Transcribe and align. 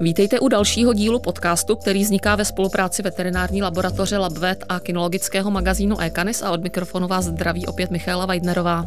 Vítejte 0.00 0.40
u 0.40 0.48
dalšího 0.48 0.92
dílu 0.92 1.18
podcastu, 1.18 1.76
který 1.76 2.02
vzniká 2.02 2.36
ve 2.36 2.44
spolupráci 2.44 3.02
veterinární 3.02 3.62
laboratoře 3.62 4.18
LabVet 4.18 4.64
a 4.68 4.80
kinologického 4.80 5.50
magazínu 5.50 6.00
Ekanis 6.00 6.42
a 6.42 6.50
od 6.50 6.62
mikrofonu 6.62 7.08
vás 7.08 7.24
zdraví 7.24 7.66
opět 7.66 7.90
Michála 7.90 8.26
Weidnerová. 8.26 8.86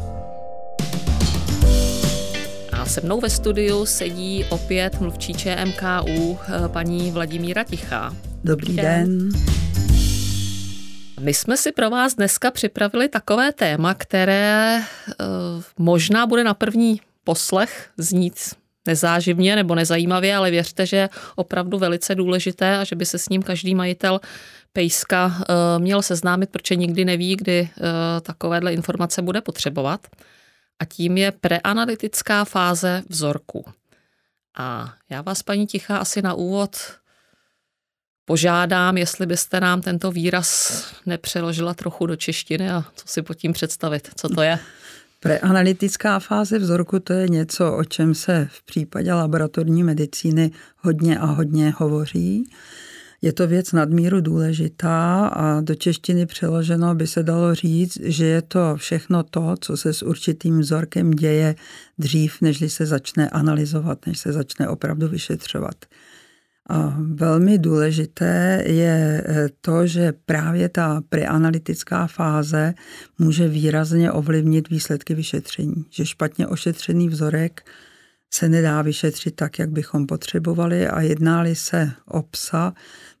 A 2.72 2.86
se 2.86 3.00
mnou 3.00 3.20
ve 3.20 3.30
studiu 3.30 3.86
sedí 3.86 4.44
opět 4.50 5.00
mluvčí 5.00 5.34
ČMKU 5.34 6.38
paní 6.66 7.10
Vladimíra 7.10 7.64
Tichá. 7.64 8.16
Dobrý 8.44 8.76
den. 8.76 8.84
den. 8.84 9.28
My 11.20 11.34
jsme 11.34 11.56
si 11.56 11.72
pro 11.72 11.90
vás 11.90 12.14
dneska 12.14 12.50
připravili 12.50 13.08
takové 13.08 13.52
téma, 13.52 13.94
které 13.94 14.78
uh, 14.78 15.62
možná 15.78 16.26
bude 16.26 16.44
na 16.44 16.54
první 16.54 17.00
poslech 17.24 17.90
znít 17.98 18.34
nezáživně 18.86 19.56
nebo 19.56 19.74
nezajímavě, 19.74 20.36
ale 20.36 20.50
věřte, 20.50 20.86
že 20.86 20.96
je 20.96 21.08
opravdu 21.36 21.78
velice 21.78 22.14
důležité 22.14 22.76
a 22.76 22.84
že 22.84 22.96
by 22.96 23.06
se 23.06 23.18
s 23.18 23.28
ním 23.28 23.42
každý 23.42 23.74
majitel 23.74 24.20
pejska 24.72 25.26
uh, 25.26 25.34
měl 25.78 26.02
seznámit, 26.02 26.50
protože 26.50 26.76
nikdy 26.76 27.04
neví, 27.04 27.36
kdy 27.36 27.60
uh, 27.60 27.86
takovéhle 28.22 28.72
informace 28.72 29.22
bude 29.22 29.40
potřebovat. 29.40 30.06
A 30.78 30.84
tím 30.84 31.16
je 31.16 31.32
preanalytická 31.32 32.44
fáze 32.44 33.02
vzorku. 33.08 33.64
A 34.58 34.94
já 35.10 35.22
vás, 35.22 35.42
paní 35.42 35.66
Tichá, 35.66 35.96
asi 35.98 36.22
na 36.22 36.34
úvod 36.34 36.76
požádám, 38.24 38.96
jestli 38.96 39.26
byste 39.26 39.60
nám 39.60 39.80
tento 39.80 40.10
výraz 40.10 40.84
nepřeložila 41.06 41.74
trochu 41.74 42.06
do 42.06 42.16
češtiny 42.16 42.70
a 42.70 42.84
co 42.94 43.08
si 43.08 43.22
pod 43.22 43.34
tím 43.34 43.52
představit, 43.52 44.10
co 44.16 44.28
to 44.28 44.42
je. 44.42 44.58
Preanalytická 45.22 46.18
fáze 46.18 46.58
vzorku 46.58 46.98
to 46.98 47.12
je 47.12 47.28
něco, 47.28 47.76
o 47.76 47.84
čem 47.84 48.14
se 48.14 48.48
v 48.50 48.62
případě 48.62 49.12
laboratorní 49.12 49.82
medicíny 49.82 50.50
hodně 50.78 51.18
a 51.18 51.26
hodně 51.26 51.74
hovoří. 51.76 52.50
Je 53.22 53.32
to 53.32 53.46
věc 53.46 53.72
nadmíru 53.72 54.20
důležitá 54.20 55.26
a 55.26 55.60
do 55.60 55.74
češtiny 55.74 56.26
přeloženo 56.26 56.94
by 56.94 57.06
se 57.06 57.22
dalo 57.22 57.54
říct, 57.54 57.98
že 58.02 58.26
je 58.26 58.42
to 58.42 58.76
všechno 58.76 59.22
to, 59.22 59.54
co 59.60 59.76
se 59.76 59.92
s 59.92 60.02
určitým 60.02 60.60
vzorkem 60.60 61.10
děje 61.10 61.54
dřív, 61.98 62.40
než 62.40 62.72
se 62.72 62.86
začne 62.86 63.30
analyzovat, 63.30 64.06
než 64.06 64.18
se 64.18 64.32
začne 64.32 64.68
opravdu 64.68 65.08
vyšetřovat. 65.08 65.74
Velmi 66.98 67.58
důležité 67.58 68.62
je 68.66 69.24
eh, 69.26 69.48
to, 69.60 69.86
že 69.86 70.12
právě 70.26 70.68
ta 70.68 71.02
preanalytická 71.08 72.06
fáze 72.06 72.74
může 73.18 73.48
výrazně 73.48 74.12
ovlivnit 74.12 74.68
výsledky 74.68 75.14
vyšetření. 75.14 75.84
Že 75.90 76.06
špatně 76.06 76.46
ošetřený 76.46 77.08
vzorek 77.08 77.62
se 78.34 78.48
nedá 78.48 78.82
vyšetřit 78.82 79.36
tak, 79.36 79.58
jak 79.58 79.70
bychom 79.70 80.06
potřebovali 80.06 80.88
a 80.88 81.00
jednáli 81.00 81.54
se 81.54 81.90
o 82.06 82.22
psa, 82.22 82.74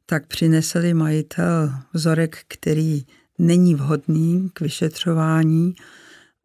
tak 0.06 0.26
přineseli 0.26 0.94
majitel 0.94 1.72
vzorek, 1.92 2.38
který 2.48 3.06
není 3.38 3.74
vhodný 3.74 4.50
k 4.52 4.60
vyšetřování 4.60 5.74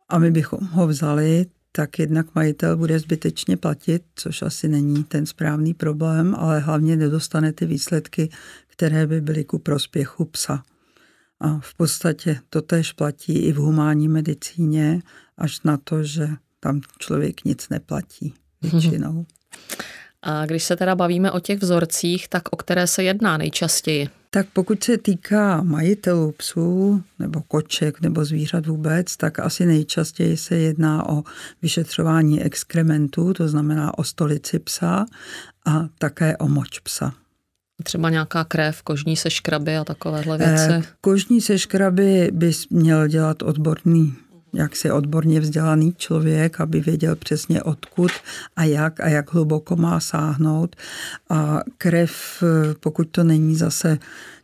a 0.09 0.19
my 0.19 0.31
bychom 0.31 0.59
ho 0.67 0.87
vzali, 0.87 1.45
tak 1.77 1.99
jednak 1.99 2.35
majitel 2.35 2.77
bude 2.77 2.99
zbytečně 2.99 3.57
platit, 3.57 4.03
což 4.15 4.41
asi 4.41 4.67
není 4.67 5.03
ten 5.03 5.25
správný 5.25 5.73
problém, 5.73 6.35
ale 6.35 6.59
hlavně 6.59 6.95
nedostane 6.95 7.53
ty 7.53 7.65
výsledky, 7.65 8.29
které 8.67 9.07
by 9.07 9.21
byly 9.21 9.43
ku 9.43 9.59
prospěchu 9.59 10.25
psa. 10.25 10.63
A 11.39 11.59
v 11.59 11.73
podstatě 11.73 12.39
to 12.49 12.61
tež 12.61 12.93
platí 12.93 13.33
i 13.33 13.51
v 13.51 13.55
humánní 13.55 14.07
medicíně, 14.07 15.01
až 15.37 15.61
na 15.63 15.77
to, 15.77 16.03
že 16.03 16.29
tam 16.59 16.81
člověk 16.99 17.45
nic 17.45 17.69
neplatí 17.69 18.33
většinou. 18.61 19.25
A 20.21 20.45
když 20.45 20.63
se 20.63 20.75
teda 20.75 20.95
bavíme 20.95 21.31
o 21.31 21.39
těch 21.39 21.59
vzorcích, 21.59 22.27
tak 22.27 22.43
o 22.51 22.55
které 22.55 22.87
se 22.87 23.03
jedná 23.03 23.37
nejčastěji? 23.37 24.09
Tak 24.29 24.47
pokud 24.53 24.83
se 24.83 24.97
týká 24.97 25.63
majitelů 25.63 26.31
psů 26.31 27.03
nebo 27.19 27.41
koček 27.41 28.01
nebo 28.01 28.25
zvířat 28.25 28.67
vůbec, 28.67 29.17
tak 29.17 29.39
asi 29.39 29.65
nejčastěji 29.65 30.37
se 30.37 30.55
jedná 30.55 31.09
o 31.09 31.23
vyšetřování 31.61 32.43
exkrementů, 32.43 33.33
to 33.33 33.47
znamená 33.47 33.97
o 33.97 34.03
stolici 34.03 34.59
psa 34.59 35.05
a 35.65 35.87
také 35.99 36.37
o 36.37 36.47
moč 36.47 36.79
psa. 36.79 37.13
Třeba 37.83 38.09
nějaká 38.09 38.43
krev, 38.43 38.81
kožní 38.81 39.15
seškraby 39.15 39.77
a 39.77 39.83
takovéhle 39.83 40.37
věci? 40.37 40.69
Eh, 40.69 40.83
kožní 41.01 41.41
seškraby 41.41 42.29
by 42.33 42.51
měl 42.69 43.07
dělat 43.07 43.43
odborný 43.43 44.15
jaksi 44.57 44.91
odborně 44.91 45.39
vzdělaný 45.39 45.93
člověk, 45.97 46.61
aby 46.61 46.79
věděl 46.79 47.15
přesně 47.15 47.63
odkud 47.63 48.11
a 48.55 48.63
jak 48.63 48.99
a 48.99 49.07
jak 49.07 49.33
hluboko 49.33 49.75
má 49.75 49.99
sáhnout. 49.99 50.75
A 51.29 51.59
krev, 51.77 52.43
pokud 52.79 53.07
to 53.11 53.23
není 53.23 53.55
zase 53.55 53.97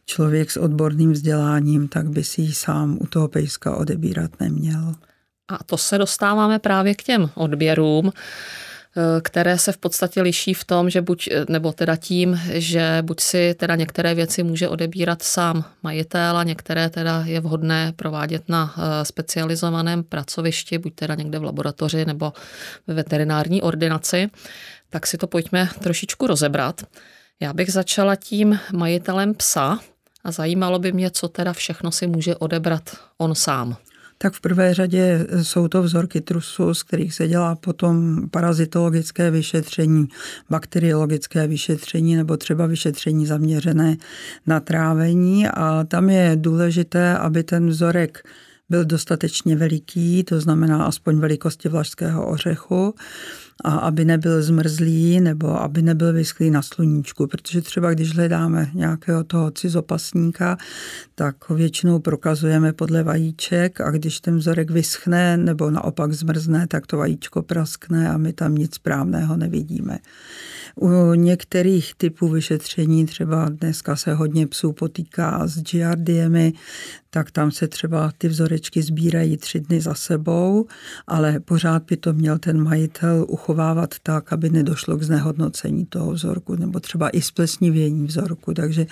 člověk 0.05 0.51
s 0.51 0.57
odborným 0.57 1.11
vzděláním, 1.11 1.87
tak 1.87 2.09
by 2.09 2.23
si 2.23 2.41
ji 2.41 2.53
sám 2.53 2.97
u 3.01 3.07
toho 3.07 3.27
pejska 3.27 3.75
odebírat 3.75 4.39
neměl. 4.39 4.93
A 5.47 5.63
to 5.63 5.77
se 5.77 5.97
dostáváme 5.97 6.59
právě 6.59 6.95
k 6.95 7.03
těm 7.03 7.29
odběrům. 7.35 8.11
Eh, 8.97 9.21
které 9.21 9.57
se 9.57 9.71
v 9.71 9.77
podstatě 9.77 10.21
liší 10.21 10.53
v 10.53 10.63
tom, 10.63 10.89
že 10.89 11.01
buď, 11.01 11.29
eh, 11.31 11.45
nebo 11.49 11.71
teda 11.71 11.95
tím, 11.95 12.41
že 12.51 12.97
buď 13.01 13.19
si 13.19 13.53
teda 13.53 13.75
některé 13.75 14.15
věci 14.15 14.43
může 14.43 14.69
odebírat 14.69 15.23
sám 15.23 15.65
majitel 15.83 16.37
a 16.37 16.43
některé 16.43 16.89
teda 16.89 17.23
je 17.25 17.39
vhodné 17.39 17.93
provádět 17.95 18.49
na 18.49 18.73
eh, 18.77 19.05
specializovaném 19.05 20.03
pracovišti, 20.03 20.77
buď 20.77 20.95
teda 20.95 21.15
někde 21.15 21.39
v 21.39 21.43
laboratoři 21.43 22.05
nebo 22.05 22.33
ve 22.87 22.93
veterinární 22.93 23.61
ordinaci, 23.61 24.29
tak 24.89 25.07
si 25.07 25.17
to 25.17 25.27
pojďme 25.27 25.69
trošičku 25.79 26.27
rozebrat. 26.27 26.81
Já 27.39 27.53
bych 27.53 27.71
začala 27.73 28.15
tím 28.15 28.59
majitelem 28.73 29.33
psa 29.33 29.79
a 30.23 30.31
zajímalo 30.31 30.79
by 30.79 30.91
mě, 30.91 31.11
co 31.11 31.27
teda 31.27 31.53
všechno 31.53 31.91
si 31.91 32.07
může 32.07 32.35
odebrat 32.35 32.97
on 33.17 33.35
sám 33.35 33.77
tak 34.23 34.33
v 34.33 34.41
prvé 34.41 34.73
řadě 34.73 35.27
jsou 35.41 35.67
to 35.67 35.83
vzorky 35.83 36.21
trusu, 36.21 36.73
z 36.73 36.83
kterých 36.83 37.13
se 37.13 37.27
dělá 37.27 37.55
potom 37.55 38.21
parazitologické 38.31 39.31
vyšetření, 39.31 40.07
bakteriologické 40.49 41.47
vyšetření 41.47 42.15
nebo 42.15 42.37
třeba 42.37 42.65
vyšetření 42.65 43.25
zaměřené 43.25 43.97
na 44.47 44.59
trávení. 44.59 45.47
A 45.47 45.83
tam 45.83 46.09
je 46.09 46.31
důležité, 46.35 47.17
aby 47.17 47.43
ten 47.43 47.67
vzorek 47.67 48.23
byl 48.69 48.85
dostatečně 48.85 49.55
veliký, 49.55 50.23
to 50.23 50.41
znamená 50.41 50.85
aspoň 50.85 51.19
velikosti 51.19 51.69
vlašského 51.69 52.27
ořechu, 52.27 52.95
a 53.63 53.71
aby 53.75 54.05
nebyl 54.05 54.43
zmrzlý 54.43 55.19
nebo 55.19 55.61
aby 55.61 55.81
nebyl 55.81 56.13
vysklý 56.13 56.51
na 56.51 56.61
sluníčku, 56.61 57.27
protože 57.27 57.61
třeba 57.61 57.93
když 57.93 58.15
hledáme 58.15 58.69
nějakého 58.73 59.23
toho 59.23 59.51
cizopasníka, 59.51 60.57
tak 61.15 61.49
ho 61.49 61.55
většinou 61.55 61.99
prokazujeme 61.99 62.73
podle 62.73 63.03
vajíček 63.03 63.81
a 63.81 63.91
když 63.91 64.19
ten 64.19 64.37
vzorek 64.37 64.71
vyschne 64.71 65.37
nebo 65.37 65.71
naopak 65.71 66.13
zmrzne, 66.13 66.67
tak 66.67 66.87
to 66.87 66.97
vajíčko 66.97 67.41
praskne 67.41 68.09
a 68.09 68.17
my 68.17 68.33
tam 68.33 68.55
nic 68.55 68.75
správného 68.75 69.37
nevidíme. 69.37 69.99
U 70.75 71.13
některých 71.13 71.95
typů 71.97 72.29
vyšetření, 72.29 73.05
třeba 73.05 73.49
dneska 73.49 73.95
se 73.95 74.13
hodně 74.13 74.47
psů 74.47 74.73
potýká 74.73 75.47
s 75.47 75.61
giardiemi, 75.61 76.53
tak 77.09 77.31
tam 77.31 77.51
se 77.51 77.67
třeba 77.67 78.11
ty 78.17 78.27
vzorečky 78.27 78.81
sbírají 78.81 79.37
tři 79.37 79.59
dny 79.59 79.81
za 79.81 79.93
sebou, 79.93 80.65
ale 81.07 81.39
pořád 81.39 81.83
by 81.83 81.97
to 81.97 82.13
měl 82.13 82.39
ten 82.39 82.63
majitel 82.63 83.25
uchovávat 83.29 83.95
tak, 84.03 84.33
aby 84.33 84.49
nedošlo 84.49 84.97
k 84.97 85.03
znehodnocení 85.03 85.85
toho 85.85 86.11
vzorku, 86.11 86.55
nebo 86.55 86.79
třeba 86.79 87.09
i 87.09 87.21
splesnivění 87.21 88.05
vzorku. 88.05 88.53
Takže 88.53 88.85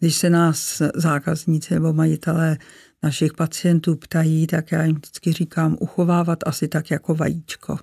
když 0.00 0.14
se 0.14 0.30
nás 0.30 0.82
zákazníci 0.94 1.74
nebo 1.74 1.92
majitelé 1.92 2.58
našich 3.02 3.32
pacientů 3.32 3.96
ptají, 3.96 4.46
tak 4.46 4.72
já 4.72 4.84
jim 4.84 4.96
vždycky 4.96 5.32
říkám 5.32 5.76
uchovávat 5.80 6.38
asi 6.46 6.68
tak 6.68 6.90
jako 6.90 7.14
vajíčko. 7.14 7.76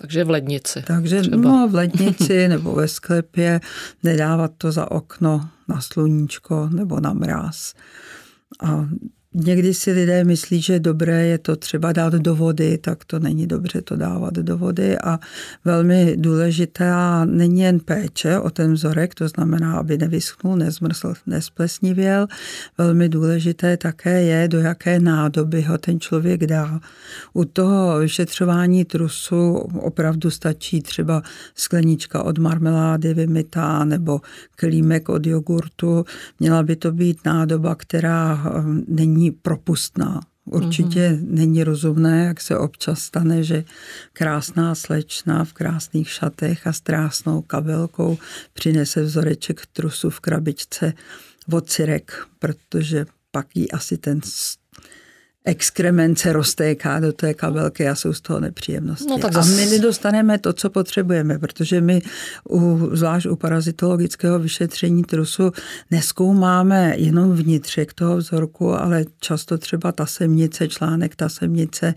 Takže 0.00 0.24
v 0.24 0.30
lednici. 0.30 0.82
Takže 0.86 1.20
třeba. 1.20 1.36
no, 1.36 1.68
v 1.68 1.74
lednici 1.74 2.48
nebo 2.48 2.72
ve 2.72 2.88
sklepě, 2.88 3.60
nedávat 4.02 4.52
to 4.58 4.72
za 4.72 4.90
okno 4.90 5.48
na 5.68 5.80
sluníčko 5.80 6.68
nebo 6.72 7.00
na 7.00 7.12
mráz. 7.12 7.74
A 8.62 8.88
Někdy 9.34 9.74
si 9.74 9.92
lidé 9.92 10.24
myslí, 10.24 10.62
že 10.62 10.80
dobré 10.80 11.26
je 11.26 11.38
to 11.38 11.56
třeba 11.56 11.92
dát 11.92 12.12
do 12.12 12.34
vody, 12.34 12.78
tak 12.78 13.04
to 13.04 13.18
není 13.18 13.46
dobře 13.46 13.82
to 13.82 13.96
dávat 13.96 14.34
do 14.34 14.58
vody 14.58 14.98
a 14.98 15.18
velmi 15.64 16.16
důležitá 16.16 17.24
není 17.24 17.60
jen 17.60 17.80
péče 17.80 18.38
o 18.38 18.50
ten 18.50 18.72
vzorek, 18.72 19.14
to 19.14 19.28
znamená, 19.28 19.76
aby 19.76 19.98
nevyschnul, 19.98 20.56
nezmrzl, 20.56 21.14
nesplesnivěl. 21.26 22.26
Velmi 22.78 23.08
důležité 23.08 23.76
také 23.76 24.22
je, 24.22 24.48
do 24.48 24.58
jaké 24.58 25.00
nádoby 25.00 25.62
ho 25.62 25.78
ten 25.78 26.00
člověk 26.00 26.46
dá. 26.46 26.80
U 27.32 27.44
toho 27.44 27.98
vyšetřování 27.98 28.84
trusu 28.84 29.52
opravdu 29.80 30.30
stačí 30.30 30.82
třeba 30.82 31.22
sklenička 31.54 32.22
od 32.22 32.38
marmelády 32.38 33.14
vymytá 33.14 33.84
nebo 33.84 34.20
klímek 34.56 35.08
od 35.08 35.26
jogurtu. 35.26 36.04
Měla 36.40 36.62
by 36.62 36.76
to 36.76 36.92
být 36.92 37.18
nádoba, 37.24 37.74
která 37.74 38.34
hm, 38.34 38.84
není 38.88 39.19
není 39.20 39.30
propustná. 39.30 40.20
Určitě 40.44 41.08
mm-hmm. 41.08 41.30
není 41.30 41.64
rozumné, 41.64 42.24
jak 42.24 42.40
se 42.40 42.58
občas 42.58 43.02
stane, 43.02 43.44
že 43.44 43.64
krásná 44.12 44.74
slečna 44.74 45.44
v 45.44 45.52
krásných 45.52 46.10
šatech 46.10 46.66
a 46.66 46.72
s 46.72 46.80
krásnou 46.80 47.42
kabelkou 47.42 48.18
přinese 48.52 49.02
vzoreček 49.02 49.66
trusu 49.66 50.10
v 50.10 50.20
krabičce 50.20 50.92
od 51.52 51.68
cirek, 51.68 52.26
protože 52.38 53.06
pak 53.30 53.56
jí 53.56 53.70
asi 53.70 53.98
ten 53.98 54.20
exkrement 55.44 56.18
se 56.18 56.32
roztéká 56.32 57.00
do 57.00 57.12
té 57.12 57.34
kabelky 57.34 57.88
a 57.88 57.94
jsou 57.94 58.12
z 58.12 58.20
toho 58.20 58.40
nepříjemnosti. 58.40 59.06
No, 59.08 59.18
tak 59.18 59.32
zase... 59.32 59.52
A 59.52 59.56
my 59.56 59.66
nedostaneme 59.66 60.38
to, 60.38 60.52
co 60.52 60.70
potřebujeme, 60.70 61.38
protože 61.38 61.80
my, 61.80 62.02
u, 62.50 62.90
zvlášť 62.92 63.26
u 63.26 63.36
parazitologického 63.36 64.38
vyšetření 64.38 65.04
trusu, 65.04 65.52
neskoumáme 65.90 66.94
jenom 66.96 67.32
vnitřek 67.32 67.92
toho 67.92 68.16
vzorku, 68.16 68.72
ale 68.74 69.04
často 69.20 69.58
třeba 69.58 69.92
ta 69.92 70.06
semnice, 70.06 70.68
článek 70.68 71.16
ta 71.16 71.28
semnice, 71.28 71.94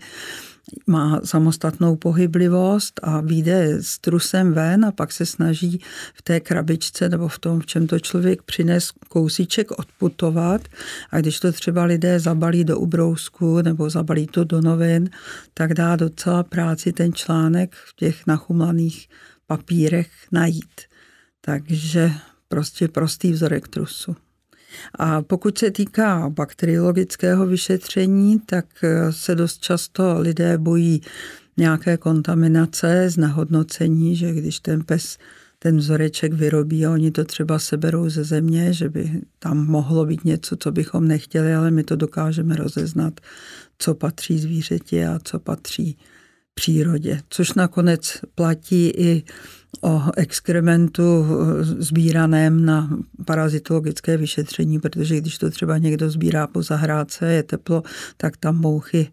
má 0.86 1.20
samostatnou 1.24 1.96
pohyblivost 1.96 3.00
a 3.02 3.20
vyjde 3.20 3.82
s 3.82 3.98
trusem 3.98 4.52
ven 4.52 4.84
a 4.84 4.92
pak 4.92 5.12
se 5.12 5.26
snaží 5.26 5.80
v 6.14 6.22
té 6.22 6.40
krabičce 6.40 7.08
nebo 7.08 7.28
v 7.28 7.38
tom, 7.38 7.60
v 7.60 7.66
čem 7.66 7.86
to 7.86 7.98
člověk 7.98 8.42
přines 8.42 8.90
kousíček 9.08 9.70
odputovat 9.70 10.68
a 11.10 11.20
když 11.20 11.40
to 11.40 11.52
třeba 11.52 11.84
lidé 11.84 12.20
zabalí 12.20 12.64
do 12.64 12.78
ubrousku 12.78 13.62
nebo 13.62 13.90
zabalí 13.90 14.26
to 14.26 14.44
do 14.44 14.60
novin, 14.60 15.10
tak 15.54 15.74
dá 15.74 15.96
docela 15.96 16.42
práci 16.42 16.92
ten 16.92 17.12
článek 17.12 17.74
v 17.74 17.96
těch 17.96 18.26
nachumlaných 18.26 19.08
papírech 19.46 20.10
najít. 20.32 20.80
Takže 21.40 22.12
prostě 22.48 22.88
prostý 22.88 23.32
vzorek 23.32 23.68
trusu. 23.68 24.16
A 24.94 25.22
pokud 25.22 25.58
se 25.58 25.70
týká 25.70 26.30
bakteriologického 26.30 27.46
vyšetření, 27.46 28.40
tak 28.46 28.66
eh, 28.82 29.12
se 29.12 29.34
dost 29.34 29.60
často 29.60 30.16
lidé 30.18 30.58
bojí 30.58 31.00
nějaké 31.56 31.96
kontaminace, 31.96 33.10
znehodnocení, 33.10 34.16
že 34.16 34.32
když 34.32 34.60
ten 34.60 34.84
pes 34.84 35.18
ten 35.58 35.76
vzoreček 35.76 36.32
vyrobí 36.32 36.86
a 36.86 36.90
oni 36.90 37.10
to 37.10 37.24
třeba 37.24 37.58
seberou 37.58 38.08
ze 38.08 38.24
země, 38.24 38.72
že 38.72 38.88
by 38.88 39.22
tam 39.38 39.66
mohlo 39.66 40.06
být 40.06 40.24
něco, 40.24 40.56
co 40.56 40.72
bychom 40.72 41.08
nechtěli, 41.08 41.54
ale 41.54 41.70
my 41.70 41.84
to 41.84 41.96
dokážeme 41.96 42.56
rozeznat, 42.56 43.20
co 43.78 43.94
patří 43.94 44.38
zvířeti 44.38 45.06
a 45.06 45.18
co 45.24 45.38
patří 45.38 45.98
přírodě. 46.54 47.20
Což 47.28 47.52
nakonec 47.54 48.18
platí 48.34 48.88
i 48.88 49.22
o 49.80 50.02
exkrementu 50.16 51.26
sbíraném 51.60 52.64
na 52.64 52.98
parazitologické 53.24 54.16
vyšetření, 54.16 54.80
protože 54.80 55.16
když 55.16 55.38
to 55.38 55.50
třeba 55.50 55.78
někdo 55.78 56.10
sbírá 56.10 56.46
po 56.46 56.62
zahrádce, 56.62 57.32
je 57.32 57.42
teplo, 57.42 57.82
tak 58.16 58.36
tam 58.36 58.56
mouchy 58.56 59.08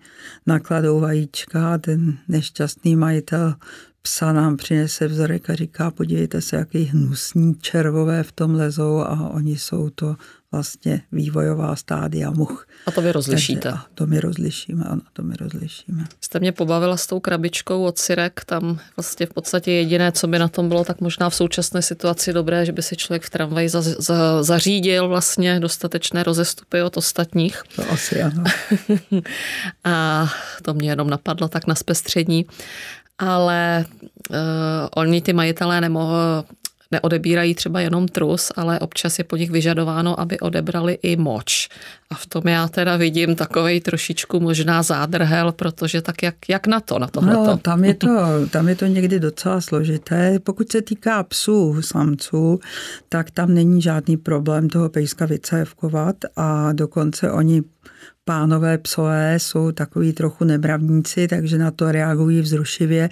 nakladou 0.47 0.99
vajíčka 0.99 1.73
a 1.73 1.77
ten 1.77 2.17
nešťastný 2.27 2.95
majitel 2.95 3.55
psa 4.01 4.33
nám 4.33 4.57
přinese 4.57 5.07
vzorek 5.07 5.49
a 5.49 5.55
říká, 5.55 5.91
podívejte 5.91 6.41
se, 6.41 6.55
jaký 6.55 6.83
hnusní 6.83 7.55
červové 7.55 8.23
v 8.23 8.31
tom 8.31 8.55
lezou 8.55 8.99
a 8.99 9.29
oni 9.29 9.57
jsou 9.57 9.89
to 9.89 10.15
vlastně 10.51 11.01
vývojová 11.12 11.75
stádia 11.75 12.31
much. 12.31 12.68
A 12.86 12.92
to 12.92 13.01
vy 13.01 13.12
rozlišíte? 13.12 13.62
Takže, 13.62 13.80
to 13.95 14.07
my 14.07 14.19
rozlišíme, 14.19 14.86
ano, 14.86 15.01
to 15.13 15.24
my 15.24 15.36
rozlišíme. 15.39 16.06
Jste 16.21 16.39
mě 16.39 16.51
pobavila 16.51 16.98
s 16.98 17.07
tou 17.07 17.19
krabičkou 17.19 17.83
od 17.83 17.98
Sirek, 17.98 18.45
tam 18.45 18.80
vlastně 18.98 19.25
v 19.25 19.33
podstatě 19.33 19.71
jediné, 19.71 20.12
co 20.12 20.27
by 20.27 20.39
na 20.39 20.48
tom 20.48 20.69
bylo, 20.69 20.86
tak 20.86 21.01
možná 21.01 21.30
v 21.30 21.36
současné 21.36 21.81
situaci 21.81 22.33
dobré, 22.33 22.65
že 22.65 22.71
by 22.71 22.83
si 22.83 22.95
člověk 22.95 23.24
v 23.24 23.30
tramvaji 23.30 23.69
za, 23.69 23.81
za, 23.81 24.44
zařídil 24.44 25.07
vlastně 25.07 25.59
dostatečné 25.59 26.24
rozestupy 26.24 26.81
od 26.81 26.98
ostatních. 26.98 27.63
To 27.75 27.92
asi 27.92 28.21
ano. 28.21 28.44
a 29.83 30.27
to 30.62 30.74
mě 30.74 30.89
jenom 30.89 31.09
napadlo 31.09 31.48
tak 31.48 31.68
na 31.68 31.75
zpestření 31.75 32.45
ale 33.21 33.86
uh, 34.30 34.36
oni 34.95 35.21
ty 35.21 35.33
majitelé 35.33 35.81
nemohou, 35.81 36.44
neodebírají 36.91 37.55
třeba 37.55 37.81
jenom 37.81 38.07
trus, 38.07 38.51
ale 38.55 38.79
občas 38.79 39.17
je 39.17 39.23
po 39.23 39.38
nich 39.38 39.51
vyžadováno, 39.51 40.19
aby 40.19 40.39
odebrali 40.39 40.97
i 41.01 41.15
moč. 41.15 41.69
A 42.09 42.15
v 42.15 42.25
tom 42.25 42.47
já 42.47 42.67
teda 42.67 42.97
vidím 42.97 43.35
takovej 43.35 43.81
trošičku 43.81 44.39
možná 44.39 44.83
zádrhel, 44.83 45.51
protože 45.51 46.01
tak 46.01 46.23
jak, 46.23 46.35
jak 46.49 46.67
na 46.67 46.79
to, 46.79 46.99
na 46.99 47.07
tohle? 47.07 47.33
No, 47.33 47.57
tam 47.57 47.83
je 47.83 47.93
to, 47.93 48.09
tam 48.49 48.69
je 48.69 48.75
to 48.75 48.85
někdy 48.85 49.19
docela 49.19 49.61
složité. 49.61 50.39
Pokud 50.39 50.71
se 50.71 50.81
týká 50.81 51.23
psů, 51.23 51.81
samců, 51.81 52.59
tak 53.09 53.31
tam 53.31 53.53
není 53.53 53.81
žádný 53.81 54.17
problém 54.17 54.69
toho 54.69 54.89
pejska 54.89 55.25
vycévkovat 55.25 56.15
a 56.35 56.73
dokonce 56.73 57.31
oni 57.31 57.63
pánové 58.25 58.77
psové 58.77 59.39
jsou 59.39 59.71
takový 59.71 60.13
trochu 60.13 60.44
nebravníci, 60.44 61.27
takže 61.27 61.57
na 61.57 61.71
to 61.71 61.91
reagují 61.91 62.41
vzrušivě. 62.41 63.09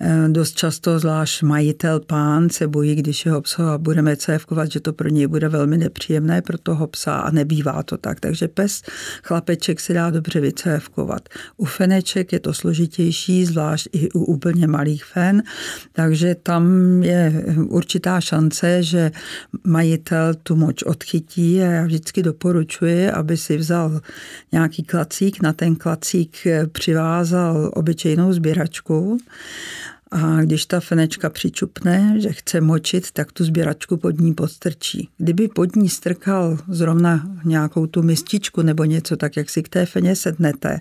Eh, 0.00 0.28
dost 0.28 0.56
často, 0.56 0.98
zvlášť 0.98 1.42
majitel 1.42 2.00
pán, 2.00 2.50
se 2.50 2.68
bojí, 2.68 2.94
když 2.94 3.26
jeho 3.26 3.40
psa 3.40 3.78
budeme 3.78 4.16
cévkovat, 4.16 4.72
že 4.72 4.80
to 4.80 4.92
pro 4.92 5.08
něj 5.08 5.26
bude 5.26 5.48
velmi 5.48 5.78
nepříjemné 5.78 6.42
pro 6.42 6.58
toho 6.58 6.86
psa 6.86 7.16
a 7.16 7.30
nebývá 7.30 7.82
to 7.82 7.96
tak. 7.96 8.20
Takže 8.20 8.48
pes, 8.48 8.82
chlapeček 9.22 9.80
se 9.80 9.92
dá 9.92 10.10
dobře 10.10 10.40
vycévkovat. 10.40 11.28
U 11.56 11.64
feneček 11.64 12.32
je 12.32 12.40
to 12.40 12.54
složitější, 12.54 13.44
zvlášť 13.44 13.88
i 13.92 14.10
u 14.10 14.24
úplně 14.24 14.66
malých 14.66 15.04
fen, 15.04 15.42
takže 15.92 16.34
tam 16.34 16.62
je 17.02 17.44
určitá 17.68 18.20
šance, 18.20 18.82
že 18.82 19.10
majitel 19.64 20.34
tu 20.42 20.56
moč 20.56 20.82
odchytí 20.82 21.62
a 21.62 21.66
já 21.66 21.84
vždycky 21.84 22.22
doporučuji, 22.22 23.10
aby 23.10 23.36
si 23.36 23.56
vzal 23.56 24.00
nějaký 24.52 24.82
klacík, 24.82 25.42
na 25.42 25.52
ten 25.52 25.76
klacík 25.76 26.36
přivázal 26.72 27.70
obyčejnou 27.74 28.32
sběračku 28.32 29.18
a 30.12 30.40
když 30.40 30.66
ta 30.66 30.80
fenečka 30.80 31.30
přičupne, 31.30 32.14
že 32.18 32.32
chce 32.32 32.60
močit, 32.60 33.10
tak 33.10 33.32
tu 33.32 33.44
sběračku 33.44 33.96
pod 33.96 34.20
ní 34.20 34.34
podstrčí. 34.34 35.08
Kdyby 35.18 35.48
pod 35.48 35.76
ní 35.76 35.88
strkal 35.88 36.58
zrovna 36.68 37.30
nějakou 37.44 37.86
tu 37.86 38.02
mističku 38.02 38.62
nebo 38.62 38.84
něco, 38.84 39.16
tak 39.16 39.36
jak 39.36 39.50
si 39.50 39.62
k 39.62 39.68
té 39.68 39.86
feně 39.86 40.16
sednete, 40.16 40.78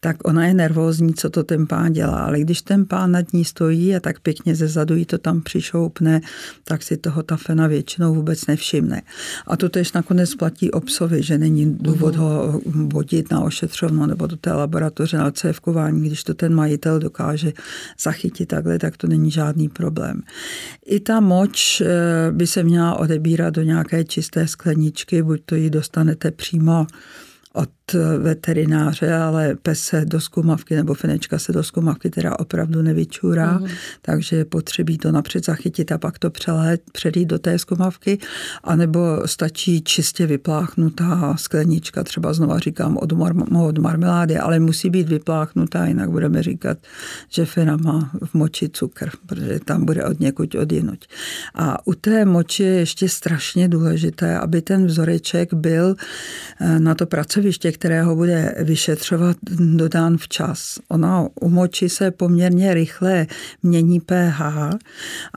tak 0.00 0.16
ona 0.28 0.46
je 0.46 0.54
nervózní, 0.54 1.14
co 1.14 1.30
to 1.30 1.44
ten 1.44 1.66
pán 1.66 1.92
dělá. 1.92 2.18
Ale 2.18 2.40
když 2.40 2.62
ten 2.62 2.86
pán 2.86 3.10
nad 3.10 3.32
ní 3.32 3.44
stojí 3.44 3.96
a 3.96 4.00
tak 4.00 4.20
pěkně 4.20 4.54
ze 4.54 4.68
zadu 4.68 4.96
jí 4.96 5.04
to 5.04 5.18
tam 5.18 5.40
přišoupne, 5.40 6.20
tak 6.64 6.82
si 6.82 6.96
toho 6.96 7.22
ta 7.22 7.36
fena 7.36 7.66
většinou 7.66 8.14
vůbec 8.14 8.46
nevšimne. 8.46 9.02
A 9.46 9.56
to 9.56 9.68
tež 9.68 9.92
nakonec 9.92 10.34
platí 10.34 10.70
obsovi, 10.70 11.22
že 11.22 11.38
není 11.38 11.74
důvod 11.80 12.16
ho 12.16 12.60
vodit 12.66 13.30
na 13.30 13.40
ošetřovnu 13.40 14.06
nebo 14.06 14.26
do 14.26 14.36
té 14.36 14.52
laboratoře 14.52 15.16
na 15.18 15.30
cévkování, 15.30 16.06
když 16.06 16.24
to 16.24 16.34
ten 16.34 16.54
majitel 16.54 16.98
dokáže 16.98 17.52
zachytit 18.00 18.55
takhle, 18.56 18.78
tak 18.78 18.96
to 18.96 19.06
není 19.06 19.30
žádný 19.30 19.68
problém. 19.68 20.22
I 20.86 21.00
ta 21.00 21.20
moč 21.20 21.80
eh, 21.80 21.86
by 22.30 22.46
se 22.46 22.62
měla 22.62 22.98
odebírat 22.98 23.54
do 23.54 23.62
nějaké 23.62 24.04
čisté 24.04 24.48
skleničky, 24.48 25.22
buď 25.22 25.40
to 25.44 25.54
ji 25.54 25.70
dostanete 25.70 26.30
přímo 26.30 26.86
od 27.56 27.68
veterináře, 28.18 29.14
ale 29.14 29.56
pes 29.62 29.80
se 29.80 30.04
do 30.04 30.20
zkumavky 30.20 30.76
nebo 30.76 30.94
fenečka 30.94 31.38
se 31.38 31.52
do 31.52 31.62
zkumavky 31.62 32.10
teda 32.10 32.38
opravdu 32.38 32.82
nevyčůrá, 32.82 33.58
mm. 33.58 33.66
takže 34.02 34.36
je 34.36 34.44
potřebí 34.44 34.98
to 34.98 35.12
napřed 35.12 35.44
zachytit 35.44 35.92
a 35.92 35.98
pak 35.98 36.18
to 36.18 36.30
přelét, 36.30 36.82
předít 36.92 37.28
do 37.28 37.38
té 37.38 37.58
zkumavky, 37.58 38.18
anebo 38.64 39.00
stačí 39.26 39.82
čistě 39.82 40.26
vypláchnutá 40.26 41.34
sklenička, 41.36 42.04
třeba 42.04 42.32
znova 42.32 42.58
říkám 42.58 42.96
od, 42.96 43.12
mar- 43.12 43.66
od 43.66 43.78
marmelády, 43.78 44.38
ale 44.38 44.58
musí 44.58 44.90
být 44.90 45.08
vypláchnutá, 45.08 45.86
jinak 45.86 46.10
budeme 46.10 46.42
říkat, 46.42 46.78
že 47.28 47.44
fena 47.44 47.76
má 47.76 48.10
v 48.24 48.34
moči 48.34 48.68
cukr, 48.68 49.10
protože 49.26 49.60
tam 49.64 49.84
bude 49.84 50.04
od 50.04 50.20
někud 50.20 50.54
odjinuť. 50.54 51.08
A 51.54 51.86
u 51.86 51.94
té 51.94 52.24
moči 52.24 52.62
je 52.62 52.74
ještě 52.74 53.08
strašně 53.08 53.68
důležité, 53.68 54.38
aby 54.38 54.62
ten 54.62 54.86
vzoreček 54.86 55.54
byl 55.54 55.94
eh, 56.60 56.80
na 56.80 56.94
to 56.94 57.06
pracoviště, 57.06 57.45
které 57.72 58.02
ho 58.02 58.16
bude 58.16 58.54
vyšetřovat, 58.58 59.36
dodán 59.76 60.16
včas. 60.16 60.78
Ona 60.88 61.28
u 61.40 61.48
moči 61.48 61.88
se 61.88 62.10
poměrně 62.10 62.74
rychle 62.74 63.26
mění 63.62 64.00
pH 64.00 64.40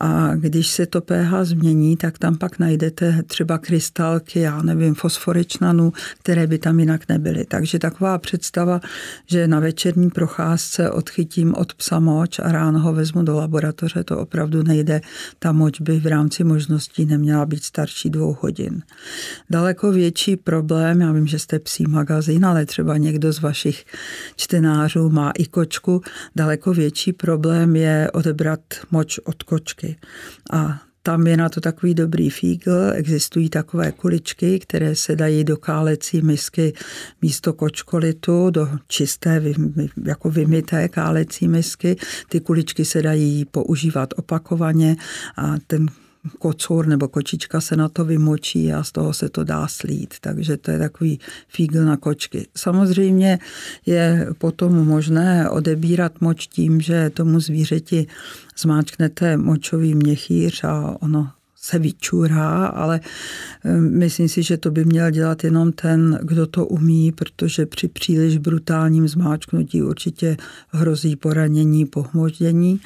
a 0.02 0.36
když 0.36 0.68
se 0.68 0.86
to 0.86 1.02
pH 1.02 1.34
změní, 1.44 1.98
tak 1.98 2.18
tam 2.18 2.38
pak 2.38 2.60
najdete 2.60 3.24
třeba 3.28 3.58
krystalky, 3.58 4.40
já 4.40 4.62
nevím, 4.62 4.96
fosforičnanů, 4.96 5.94
které 6.20 6.48
by 6.48 6.58
tam 6.58 6.80
jinak 6.80 7.02
nebyly. 7.10 7.46
Takže 7.46 7.80
taková 7.80 8.18
představa, 8.18 8.82
že 9.26 9.48
na 9.48 9.60
večerní 9.60 10.10
procházce 10.10 10.92
odchytím 10.92 11.56
od 11.56 11.74
psa 11.74 12.00
moč 12.00 12.40
a 12.40 12.52
ráno 12.52 12.80
ho 12.80 12.94
vezmu 12.94 13.24
do 13.24 13.36
laboratoře, 13.36 14.04
to 14.04 14.20
opravdu 14.20 14.64
nejde. 14.64 15.02
Ta 15.40 15.52
moč 15.52 15.82
by 15.82 16.00
v 16.00 16.08
rámci 16.08 16.44
možností 16.44 17.06
neměla 17.06 17.46
být 17.46 17.64
starší 17.64 18.10
dvou 18.10 18.38
hodin. 18.42 18.82
Daleko 19.50 19.92
větší 19.92 20.36
problém, 20.36 21.02
já 21.02 21.12
vím, 21.12 21.28
že 21.28 21.40
jste 21.40 21.60
psí 21.60 21.84
magazín, 22.00 22.46
ale 22.46 22.66
třeba 22.66 22.98
někdo 22.98 23.34
z 23.34 23.40
vašich 23.40 23.86
čtenářů 24.36 25.10
má 25.10 25.32
i 25.38 25.46
kočku. 25.46 26.02
Daleko 26.36 26.74
větší 26.74 27.14
problém 27.14 27.76
je 27.76 28.12
odebrat 28.14 28.62
moč 28.92 29.20
od 29.20 29.44
kočky. 29.44 29.96
A 30.52 30.82
tam 31.04 31.28
je 31.28 31.38
na 31.38 31.50
to 31.50 31.62
takový 31.62 31.94
dobrý 31.94 32.30
fígl. 32.30 32.92
Existují 32.94 33.50
takové 33.50 33.92
kuličky, 33.92 34.60
které 34.60 34.96
se 34.96 35.16
dají 35.16 35.44
do 35.44 35.58
kálecí 35.58 36.22
misky 36.22 36.74
místo 37.22 37.54
kočkolitu, 37.54 38.50
do 38.50 38.70
čisté, 38.88 39.44
jako 40.06 40.30
vymité 40.30 40.88
kálecí 40.88 41.48
misky. 41.48 41.96
Ty 42.30 42.40
kuličky 42.40 42.86
se 42.86 43.02
dají 43.02 43.46
používat 43.46 44.14
opakovaně 44.18 44.96
a 45.38 45.56
ten 45.68 45.90
kocour 46.40 46.88
nebo 46.88 47.08
kočička 47.08 47.62
se 47.62 47.76
na 47.76 47.90
to 47.90 48.06
vymočí 48.06 48.74
a 48.74 48.84
z 48.84 48.92
toho 48.92 49.14
se 49.14 49.30
to 49.30 49.44
dá 49.44 49.68
slít. 49.68 50.14
Takže 50.22 50.58
to 50.58 50.72
je 50.72 50.80
takový 50.80 51.20
fígl 51.48 51.86
na 51.86 51.98
kočky. 51.98 52.48
Samozřejmě 52.58 53.40
je 53.86 54.28
potom 54.38 54.88
možné 54.88 55.50
odebírat 55.50 56.22
moč 56.22 56.48
tím, 56.48 56.82
že 56.82 57.10
tomu 57.10 57.40
zvířeti 57.40 58.08
zmáčknete 58.58 59.38
močový 59.38 59.96
měchýř 59.96 60.64
a 60.64 60.96
ono 61.02 61.30
se 61.62 61.80
vyčurá, 61.80 62.66
ale 62.66 63.00
eh, 63.66 63.82
myslím 63.82 64.30
si, 64.30 64.44
že 64.44 64.58
to 64.58 64.72
by 64.72 64.86
měl 64.86 65.12
dělat 65.12 65.44
jenom 65.44 65.72
ten, 65.72 66.20
kdo 66.24 66.48
to 66.48 66.66
umí, 66.66 67.12
protože 67.12 67.66
při 67.66 67.88
příliš 67.88 68.38
brutálním 68.38 69.08
zmáčknutí 69.08 69.84
určitě 69.84 70.38
hrozí 70.70 71.16
poranění, 71.16 71.86
pohmoždění. 71.86 72.80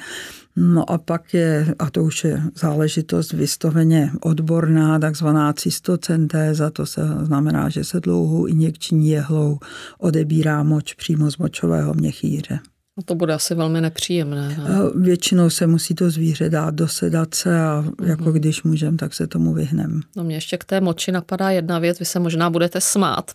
No 0.56 0.90
a 0.90 0.98
pak 0.98 1.34
je, 1.34 1.74
a 1.78 1.90
to 1.90 2.04
už 2.04 2.24
je 2.24 2.42
záležitost 2.54 3.32
vystaveně 3.32 4.10
odborná, 4.22 4.98
takzvaná 4.98 5.52
cystocentéza, 5.52 6.70
to 6.70 6.86
se 6.86 7.00
znamená, 7.22 7.68
že 7.68 7.84
se 7.84 8.00
dlouhou 8.00 8.46
injekční 8.46 9.08
jehlou 9.08 9.58
odebírá 9.98 10.62
moč 10.62 10.94
přímo 10.94 11.30
z 11.30 11.36
močového 11.36 11.94
měchýře. 11.94 12.58
No 12.96 13.02
to 13.02 13.14
bude 13.14 13.34
asi 13.34 13.54
velmi 13.54 13.80
nepříjemné. 13.80 14.48
Ne? 14.48 14.64
Většinou 14.94 15.50
se 15.50 15.66
musí 15.66 15.94
to 15.94 16.10
zvíře 16.10 16.50
dát 16.50 16.74
do 16.74 16.88
sedace 16.88 17.60
a 17.60 17.82
mm-hmm. 17.82 18.08
jako 18.08 18.32
když 18.32 18.62
můžeme, 18.62 18.96
tak 18.96 19.14
se 19.14 19.26
tomu 19.26 19.54
vyhnem. 19.54 20.00
No 20.16 20.24
mě 20.24 20.36
ještě 20.36 20.56
k 20.56 20.64
té 20.64 20.80
moči 20.80 21.12
napadá 21.12 21.50
jedna 21.50 21.78
věc, 21.78 21.98
vy 21.98 22.04
se 22.04 22.18
možná 22.18 22.50
budete 22.50 22.80
smát, 22.80 23.30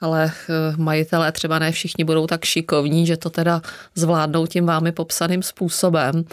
ale 0.00 0.32
eh, 0.32 0.52
majitelé 0.76 1.32
třeba 1.32 1.58
ne 1.58 1.72
všichni 1.72 2.04
budou 2.04 2.26
tak 2.26 2.44
šikovní, 2.44 3.06
že 3.06 3.16
to 3.16 3.30
teda 3.30 3.62
zvládnou 3.94 4.46
tím 4.46 4.66
vámi 4.66 4.92
popsaným 4.92 5.42
způsobem 5.42 6.24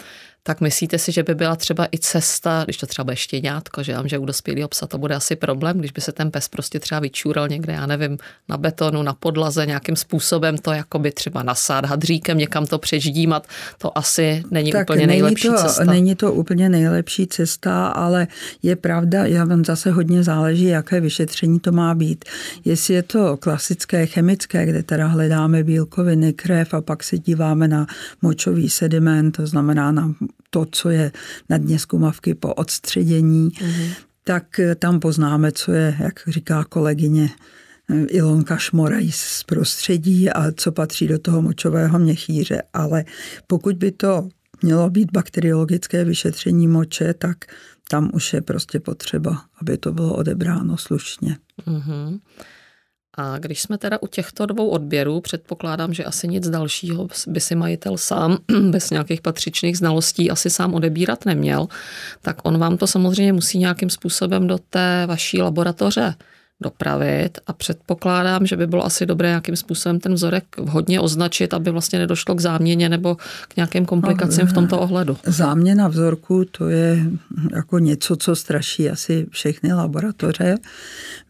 tak 0.46 0.60
myslíte 0.60 0.98
si, 0.98 1.12
že 1.12 1.22
by 1.22 1.34
byla 1.34 1.56
třeba 1.56 1.86
i 1.92 1.98
cesta, 1.98 2.62
když 2.64 2.76
to 2.76 2.86
třeba 2.86 3.04
bude 3.04 3.16
štěňátko, 3.16 3.82
že, 3.82 3.96
že 4.04 4.18
u 4.18 4.24
dospělého 4.24 4.68
psa 4.68 4.86
to 4.86 4.98
bude 4.98 5.14
asi 5.14 5.36
problém, 5.36 5.78
když 5.78 5.92
by 5.92 6.00
se 6.00 6.12
ten 6.12 6.30
pes 6.30 6.48
prostě 6.48 6.80
třeba 6.80 7.00
vyčúral 7.00 7.48
někde, 7.48 7.72
já 7.72 7.86
nevím, 7.86 8.18
na 8.48 8.56
betonu, 8.56 9.02
na 9.02 9.14
podlaze, 9.14 9.66
nějakým 9.66 9.96
způsobem 9.96 10.58
to 10.58 10.72
jakoby 10.72 11.10
třeba 11.12 11.42
nasát 11.42 11.84
hadříkem, 11.84 12.38
někam 12.38 12.66
to 12.66 12.78
přeždímat, 12.78 13.46
to 13.78 13.98
asi 13.98 14.42
není 14.50 14.72
tak 14.72 14.82
úplně 14.82 15.06
není 15.06 15.22
nejlepší 15.22 15.48
to, 15.48 15.54
cesta. 15.54 15.84
Není 15.84 16.14
to 16.14 16.32
úplně 16.32 16.68
nejlepší 16.68 17.26
cesta, 17.26 17.86
ale 17.86 18.26
je 18.62 18.76
pravda, 18.76 19.26
já 19.26 19.44
vám 19.44 19.64
zase 19.64 19.90
hodně 19.90 20.22
záleží, 20.22 20.64
jaké 20.64 21.00
vyšetření 21.00 21.60
to 21.60 21.72
má 21.72 21.94
být. 21.94 22.24
Jestli 22.64 22.94
je 22.94 23.02
to 23.02 23.36
klasické 23.36 24.06
chemické, 24.06 24.66
kde 24.66 24.82
teda 24.82 25.06
hledáme 25.06 25.62
bílkoviny, 25.62 26.32
krev 26.32 26.74
a 26.74 26.80
pak 26.80 27.02
se 27.04 27.18
díváme 27.18 27.68
na 27.68 27.86
močový 28.22 28.70
sediment, 28.70 29.36
to 29.36 29.46
znamená 29.46 29.92
na 29.92 30.14
to, 30.50 30.66
co 30.70 30.90
je 30.90 31.12
na 31.48 31.58
dně 31.58 31.78
zkumavky 31.78 32.34
po 32.34 32.54
odstředění, 32.54 33.50
mm-hmm. 33.50 33.90
tak 34.24 34.58
eh, 34.58 34.74
tam 34.74 35.00
poznáme, 35.00 35.52
co 35.52 35.72
je, 35.72 35.96
jak 36.00 36.20
říká 36.26 36.64
kolegyně 36.64 37.30
eh, 37.90 38.04
Ilonka 38.04 38.56
Šmoraj 38.56 39.10
z 39.12 39.42
prostředí 39.42 40.30
a 40.30 40.52
co 40.52 40.72
patří 40.72 41.08
do 41.08 41.18
toho 41.18 41.42
močového 41.42 41.98
měchýře. 41.98 42.62
Ale 42.72 43.04
pokud 43.46 43.76
by 43.76 43.92
to 43.92 44.28
mělo 44.62 44.90
být 44.90 45.12
bakteriologické 45.12 46.04
vyšetření 46.04 46.68
moče, 46.68 47.14
tak 47.14 47.36
tam 47.88 48.10
už 48.14 48.32
je 48.32 48.40
prostě 48.40 48.80
potřeba, 48.80 49.44
aby 49.60 49.78
to 49.78 49.92
bylo 49.92 50.14
odebráno 50.16 50.76
slušně. 50.76 51.36
Mm-hmm. 51.66 52.20
A 53.16 53.38
když 53.38 53.62
jsme 53.62 53.78
teda 53.78 53.98
u 54.02 54.06
těchto 54.06 54.46
dvou 54.46 54.68
odběrů, 54.68 55.20
předpokládám, 55.20 55.94
že 55.94 56.04
asi 56.04 56.28
nic 56.28 56.48
dalšího 56.48 57.08
by 57.26 57.40
si 57.40 57.54
majitel 57.54 57.96
sám 57.96 58.38
bez 58.70 58.90
nějakých 58.90 59.20
patřičných 59.20 59.78
znalostí 59.78 60.30
asi 60.30 60.50
sám 60.50 60.74
odebírat 60.74 61.26
neměl, 61.26 61.66
tak 62.22 62.36
on 62.42 62.58
vám 62.58 62.76
to 62.76 62.86
samozřejmě 62.86 63.32
musí 63.32 63.58
nějakým 63.58 63.90
způsobem 63.90 64.46
do 64.46 64.58
té 64.70 65.06
vaší 65.06 65.42
laboratoře 65.42 66.14
dopravit 66.62 67.38
a 67.46 67.52
předpokládám, 67.52 68.46
že 68.46 68.56
by 68.56 68.66
bylo 68.66 68.84
asi 68.84 69.06
dobré 69.06 69.28
nějakým 69.28 69.56
způsobem 69.56 70.00
ten 70.00 70.14
vzorek 70.14 70.44
vhodně 70.58 71.00
označit, 71.00 71.54
aby 71.54 71.70
vlastně 71.70 71.98
nedošlo 71.98 72.34
k 72.34 72.40
záměně 72.40 72.88
nebo 72.88 73.16
k 73.48 73.56
nějakým 73.56 73.86
komplikacím 73.86 74.46
v 74.46 74.52
tomto 74.52 74.80
ohledu. 74.80 75.16
Záměna 75.26 75.88
vzorku 75.88 76.44
to 76.50 76.68
je 76.68 77.06
jako 77.54 77.78
něco, 77.78 78.16
co 78.16 78.36
straší 78.36 78.90
asi 78.90 79.26
všechny 79.30 79.72
laboratoře. 79.72 80.54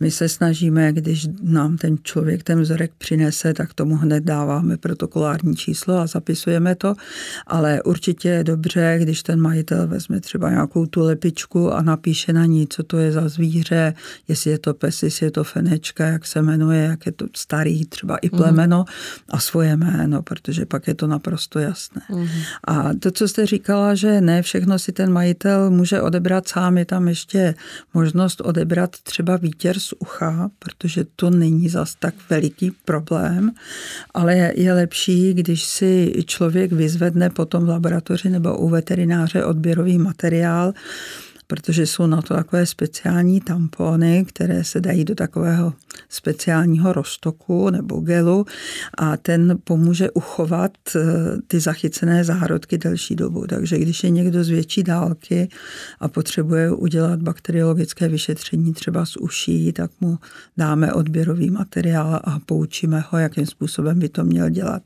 My 0.00 0.10
se 0.10 0.28
snažíme, 0.28 0.92
když 0.92 1.26
nám 1.42 1.76
ten 1.76 1.96
člověk 2.02 2.42
ten 2.42 2.60
vzorek 2.60 2.90
přinese, 2.98 3.54
tak 3.54 3.74
tomu 3.74 3.96
hned 3.96 4.24
dáváme 4.24 4.76
protokolární 4.76 5.56
číslo 5.56 5.98
a 5.98 6.06
zapisujeme 6.06 6.74
to, 6.74 6.94
ale 7.46 7.82
určitě 7.82 8.28
je 8.28 8.44
dobře, 8.44 8.98
když 9.02 9.22
ten 9.22 9.40
majitel 9.40 9.86
vezme 9.86 10.20
třeba 10.20 10.50
nějakou 10.50 10.86
tu 10.86 11.00
lepičku 11.00 11.72
a 11.72 11.82
napíše 11.82 12.32
na 12.32 12.46
ní, 12.46 12.66
co 12.66 12.82
to 12.82 12.98
je 12.98 13.12
za 13.12 13.28
zvíře, 13.28 13.94
jestli 14.28 14.50
je 14.50 14.58
to 14.58 14.74
pes, 14.74 15.13
jestli 15.14 15.26
je 15.26 15.30
to 15.30 15.44
fenečka, 15.44 16.06
jak 16.06 16.26
se 16.26 16.42
jmenuje, 16.42 16.82
jak 16.84 17.06
je 17.06 17.12
to 17.12 17.26
starý 17.36 17.86
třeba 17.86 18.16
i 18.16 18.30
plemeno 18.30 18.78
mm. 18.78 18.84
a 19.30 19.38
svoje 19.38 19.76
jméno, 19.76 20.22
protože 20.22 20.66
pak 20.66 20.88
je 20.88 20.94
to 20.94 21.06
naprosto 21.06 21.58
jasné. 21.58 22.02
Mm. 22.10 22.28
A 22.64 22.90
to, 22.98 23.10
co 23.10 23.28
jste 23.28 23.46
říkala, 23.46 23.94
že 23.94 24.20
ne 24.20 24.42
všechno 24.42 24.78
si 24.78 24.92
ten 24.92 25.12
majitel 25.12 25.70
může 25.70 26.00
odebrat 26.00 26.48
sám, 26.48 26.78
je 26.78 26.84
tam 26.84 27.08
ještě 27.08 27.54
možnost 27.94 28.40
odebrat 28.40 28.90
třeba 29.02 29.36
výtěr 29.36 29.78
z 29.78 29.94
ucha, 29.98 30.50
protože 30.58 31.04
to 31.16 31.30
není 31.30 31.68
zas 31.68 31.94
tak 31.94 32.14
veliký 32.30 32.70
problém, 32.84 33.50
ale 34.14 34.52
je 34.56 34.72
lepší, 34.72 35.34
když 35.34 35.64
si 35.64 36.12
člověk 36.26 36.72
vyzvedne 36.72 37.30
potom 37.30 37.64
v 37.64 37.68
laboratoři 37.68 38.30
nebo 38.30 38.58
u 38.58 38.68
veterináře 38.68 39.44
odběrový 39.44 39.98
materiál, 39.98 40.72
protože 41.54 41.86
jsou 41.86 42.06
na 42.06 42.22
to 42.22 42.34
takové 42.34 42.66
speciální 42.66 43.40
tampony, 43.40 44.24
které 44.28 44.64
se 44.64 44.80
dají 44.80 45.04
do 45.04 45.14
takového 45.14 45.72
speciálního 46.08 46.92
roztoku 46.92 47.70
nebo 47.70 48.00
gelu 48.00 48.46
a 48.98 49.16
ten 49.16 49.58
pomůže 49.64 50.10
uchovat 50.10 50.72
eh, 50.96 51.00
ty 51.46 51.60
zachycené 51.60 52.24
zárodky 52.24 52.78
delší 52.78 53.14
dobu. 53.14 53.46
Takže 53.46 53.78
když 53.78 54.04
je 54.04 54.10
někdo 54.10 54.44
z 54.44 54.48
větší 54.48 54.82
dálky 54.82 55.48
a 56.00 56.08
potřebuje 56.08 56.70
udělat 56.70 57.22
bakteriologické 57.22 58.08
vyšetření 58.08 58.72
třeba 58.72 59.06
z 59.06 59.16
uší, 59.16 59.72
tak 59.72 59.90
mu 60.00 60.18
dáme 60.56 60.92
odběrový 60.92 61.50
materiál 61.50 62.20
a 62.24 62.38
poučíme 62.38 63.04
ho, 63.10 63.18
jakým 63.18 63.46
způsobem 63.46 63.98
by 63.98 64.08
to 64.08 64.24
měl 64.24 64.50
dělat. 64.50 64.82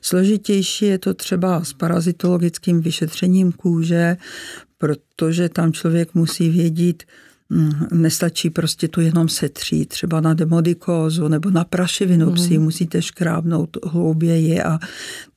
Složitější 0.00 0.84
je 0.86 0.98
to 0.98 1.14
třeba 1.14 1.64
s 1.64 1.72
parazitologickým 1.72 2.80
vyšetřením 2.80 3.52
kůže, 3.52 4.16
protože 4.82 5.48
tam 5.48 5.72
člověk 5.72 6.14
musí 6.14 6.50
vědět, 6.50 7.04
nestačí 7.92 8.50
prostě 8.50 8.88
to 8.88 9.00
jenom 9.00 9.28
setřít, 9.28 9.88
třeba 9.88 10.20
na 10.20 10.34
demodikózu 10.34 11.28
nebo 11.28 11.50
na 11.50 11.64
prašivinu 11.64 12.26
mm. 12.26 12.34
psí, 12.34 12.58
musíte 12.58 13.02
škrábnout 13.02 13.76
hlouběji 13.84 14.62
a 14.62 14.78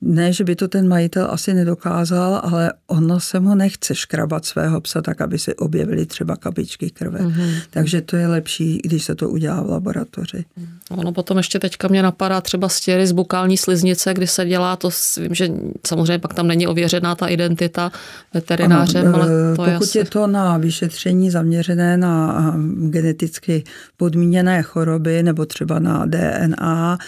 ne, 0.00 0.32
že 0.32 0.44
by 0.44 0.56
to 0.56 0.68
ten 0.68 0.88
majitel 0.88 1.28
asi 1.30 1.54
nedokázal, 1.54 2.40
ale 2.44 2.72
ono 2.86 3.20
se 3.20 3.40
mu 3.40 3.54
nechce 3.54 3.94
škrabat 3.94 4.44
svého 4.44 4.80
psa 4.80 5.02
tak, 5.02 5.20
aby 5.20 5.38
se 5.38 5.54
objevily 5.54 6.06
třeba 6.06 6.36
kapičky 6.36 6.90
krve. 6.90 7.22
Mm. 7.22 7.34
Takže 7.70 8.00
to 8.00 8.16
je 8.16 8.26
lepší, 8.26 8.80
když 8.84 9.04
se 9.04 9.14
to 9.14 9.28
udělá 9.28 9.62
v 9.62 9.70
laboratoři. 9.70 10.44
Ono 10.90 11.12
potom 11.12 11.36
ještě 11.36 11.58
teďka 11.58 11.88
mě 11.88 12.02
napadá 12.02 12.40
třeba 12.40 12.68
stěry 12.68 13.06
z 13.06 13.12
bukální 13.12 13.56
sliznice, 13.56 14.14
kdy 14.14 14.26
se 14.26 14.44
dělá 14.44 14.76
to, 14.76 14.90
vím, 15.20 15.34
že 15.34 15.48
samozřejmě 15.86 16.18
pak 16.18 16.34
tam 16.34 16.46
není 16.46 16.66
ověřená 16.66 17.14
ta 17.14 17.26
identita 17.26 17.92
veterinářem, 18.34 19.06
ano, 19.06 19.14
ale 19.14 19.26
to 19.26 19.56
pokud 19.56 19.70
je, 19.70 19.76
asi... 19.76 19.98
je 19.98 20.04
to 20.04 20.26
na 20.26 20.58
vyšetření 20.58 21.30
zaměřené 21.30 21.96
na 21.96 22.05
na 22.06 22.54
geneticky 22.90 23.64
podmíněné 23.96 24.62
choroby 24.62 25.22
nebo 25.22 25.46
třeba 25.46 25.78
na 25.78 26.06
DNA, 26.06 26.98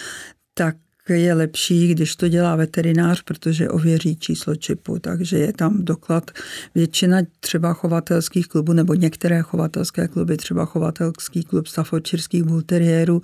tak 0.53 0.75
je 1.09 1.33
lepší, 1.33 1.87
když 1.87 2.15
to 2.15 2.27
dělá 2.27 2.55
veterinář, 2.55 3.21
protože 3.21 3.69
ověří 3.69 4.15
číslo 4.15 4.55
čipu, 4.55 4.99
takže 4.99 5.37
je 5.37 5.53
tam 5.53 5.85
doklad. 5.85 6.31
Většina 6.75 7.17
třeba 7.39 7.73
chovatelských 7.73 8.47
klubů 8.47 8.73
nebo 8.73 8.93
některé 8.93 9.41
chovatelské 9.41 10.07
kluby, 10.07 10.37
třeba 10.37 10.65
chovatelský 10.65 11.43
klub 11.43 11.67
staffordshireských 11.67 12.43
bulteriérů, 12.43 13.21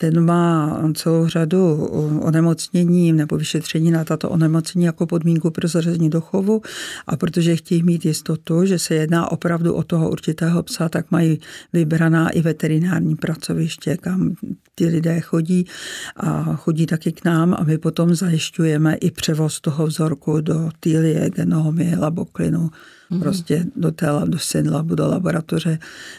ten 0.00 0.24
má 0.24 0.80
celou 0.94 1.28
řadu 1.28 1.74
onemocnění 2.20 3.12
nebo 3.12 3.36
vyšetření 3.36 3.90
na 3.90 4.04
tato 4.04 4.30
onemocnění 4.30 4.84
jako 4.84 5.06
podmínku 5.06 5.50
pro 5.50 5.68
zařazení 5.68 6.10
do 6.10 6.20
chovu. 6.20 6.62
A 7.06 7.16
protože 7.16 7.56
chtějí 7.56 7.82
mít 7.82 8.04
jistotu, 8.04 8.64
že 8.64 8.78
se 8.78 8.94
jedná 8.94 9.32
opravdu 9.32 9.74
o 9.74 9.82
toho 9.82 10.10
určitého 10.10 10.62
psa, 10.62 10.88
tak 10.88 11.10
mají 11.10 11.40
vybraná 11.72 12.30
i 12.30 12.40
veterinární 12.40 13.16
pracoviště, 13.16 13.96
kam 13.96 14.34
ty 14.74 14.86
lidé 14.86 15.20
chodí 15.20 15.66
a 16.16 16.56
chodí 16.56 16.86
taky 16.86 17.12
k 17.12 17.24
nám. 17.24 17.54
A 17.54 17.64
my 17.64 17.78
potom 17.78 18.14
zajišťujeme 18.14 18.94
i 18.94 19.10
převoz 19.10 19.60
toho 19.60 19.86
vzorku 19.86 20.40
do 20.40 20.70
týlie, 20.80 21.30
genomy, 21.30 21.96
laboklinu, 21.98 22.70
mm-hmm. 23.10 23.20
prostě 23.20 23.64
do 23.76 23.90
té 23.92 24.06
do 24.24 24.38
Synlabu, 24.38 24.94
do 24.94 25.08
laboratoře, 25.08 25.78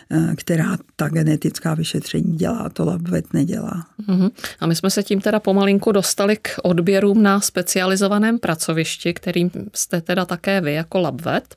eh, 0.10 0.36
která 0.36 0.78
ta 0.96 1.10
genetická 1.10 1.74
vyšetření 1.74 2.36
dělá, 2.38 2.70
to 2.70 2.86
LabVet 2.86 3.34
nedělá. 3.34 3.86
Mm-hmm. 4.08 4.32
A 4.60 4.68
my 4.68 4.76
jsme 4.76 4.90
se 4.90 5.04
tím 5.04 5.22
teda 5.22 5.40
pomalinku 5.40 5.92
dostali 5.92 6.38
k 6.38 6.50
odběrům 6.64 7.24
na 7.24 7.40
specializovaném 7.40 8.40
pracovišti, 8.40 9.14
kterým 9.14 9.52
jste 9.74 10.02
teda 10.02 10.26
také 10.26 10.62
vy 10.62 10.74
jako 10.74 11.00
LabVet. 11.00 11.56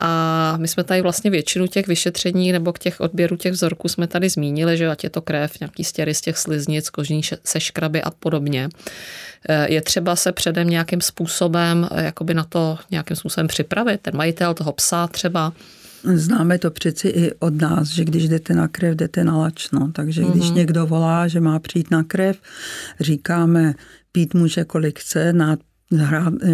A 0.00 0.54
my 0.56 0.68
jsme 0.68 0.84
tady 0.84 1.02
vlastně 1.02 1.30
většinu 1.30 1.66
těch 1.66 1.86
vyšetření 1.86 2.52
nebo 2.52 2.72
k 2.72 2.78
těch 2.78 3.00
odběrů 3.00 3.36
těch 3.36 3.52
vzorků 3.52 3.88
jsme 3.88 4.06
tady 4.06 4.28
zmínili, 4.28 4.76
že 4.76 4.88
ať 4.88 5.04
je 5.04 5.10
to 5.10 5.22
krev, 5.22 5.60
nějaký 5.60 5.84
stěry 5.84 6.14
z 6.14 6.20
těch 6.20 6.38
sliznic, 6.38 6.90
kožní 6.90 7.22
seškraby 7.44 8.02
a 8.02 8.10
podobně. 8.10 8.68
Eh, 9.48 9.72
je 9.72 9.82
třeba 9.82 10.16
se 10.16 10.32
předem 10.32 10.70
nějakým 10.70 11.00
způsobem 11.00 11.88
eh, 11.90 12.04
jakoby 12.04 12.34
na 12.34 12.44
to 12.44 12.78
nějakým 12.90 13.16
způsobem 13.16 13.46
připravit, 13.46 14.00
ten 14.00 14.16
majitel 14.16 14.54
toho 14.54 14.72
psa 14.72 15.06
třeba. 15.06 15.52
Známe 16.14 16.58
to 16.58 16.70
přeci 16.70 17.08
i 17.08 17.32
od 17.38 17.54
nás, 17.54 17.88
že 17.88 18.04
když 18.04 18.28
jdete 18.28 18.54
na 18.54 18.68
krev, 18.68 18.96
jdete 18.96 19.24
na 19.24 19.38
lačno. 19.38 19.92
Takže 19.92 20.22
když 20.22 20.44
mm-hmm. 20.44 20.54
někdo 20.54 20.86
volá, 20.86 21.28
že 21.28 21.40
má 21.40 21.58
přijít 21.58 21.90
na 21.90 22.02
krev, 22.02 22.38
říkáme, 23.00 23.74
pít 24.12 24.34
může 24.34 24.64
kolik 24.64 24.98
chce, 24.98 25.32
na 25.32 25.56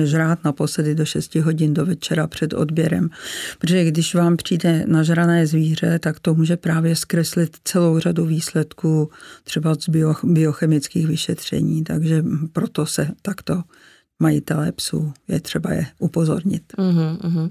žrát, 0.05 0.45
naposledy 0.45 0.95
do 0.95 1.05
6 1.05 1.35
hodin 1.35 1.75
do 1.75 1.87
večera 1.87 2.27
před 2.27 2.53
odběrem. 2.53 3.11
Protože 3.59 3.85
když 3.85 4.15
vám 4.15 4.37
přijde 4.37 4.85
nažrané 4.87 5.47
zvíře, 5.47 5.99
tak 5.99 6.21
to 6.21 6.35
může 6.35 6.57
právě 6.57 6.97
zkreslit 6.97 7.57
celou 7.65 7.99
řadu 7.99 8.27
výsledků 8.27 9.11
třeba 9.45 9.75
z 9.75 9.89
bio, 9.89 10.15
biochemických 10.25 11.07
vyšetření, 11.07 11.85
takže 11.85 12.25
proto 12.53 12.87
se 12.87 13.09
takto 13.23 13.63
majitelé 14.19 14.73
psů 14.73 15.13
je 15.29 15.41
třeba 15.41 15.73
je 15.73 15.87
upozornit. 15.99 16.63
Uh-huh, 16.79 17.19
uh-huh 17.19 17.51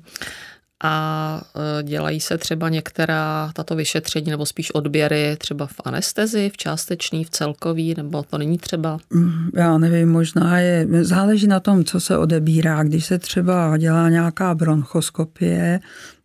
a 0.83 1.41
e, 1.79 1.83
dělají 1.83 2.19
se 2.19 2.37
třeba 2.37 2.69
některá 2.69 3.51
tato 3.53 3.75
vyšetření 3.75 4.31
nebo 4.31 4.45
spíš 4.45 4.71
odběry 4.71 5.35
třeba 5.39 5.67
v 5.67 5.75
anestezi, 5.85 6.49
v 6.49 6.57
částečný, 6.57 7.23
v 7.23 7.29
celkový, 7.29 7.93
nebo 7.97 8.23
to 8.23 8.37
není 8.37 8.57
třeba? 8.57 8.99
Mm, 9.13 9.49
já 9.53 9.77
nevím, 9.77 10.11
možná 10.11 10.59
je, 10.59 10.87
záleží 11.01 11.47
na 11.47 11.59
tom, 11.59 11.83
co 11.83 11.99
se 11.99 12.17
odebírá. 12.17 12.83
Když 12.83 13.05
se 13.05 13.19
třeba 13.19 13.77
dělá 13.77 14.09
nějaká 14.09 14.55
bronchoskopie, 14.55 15.79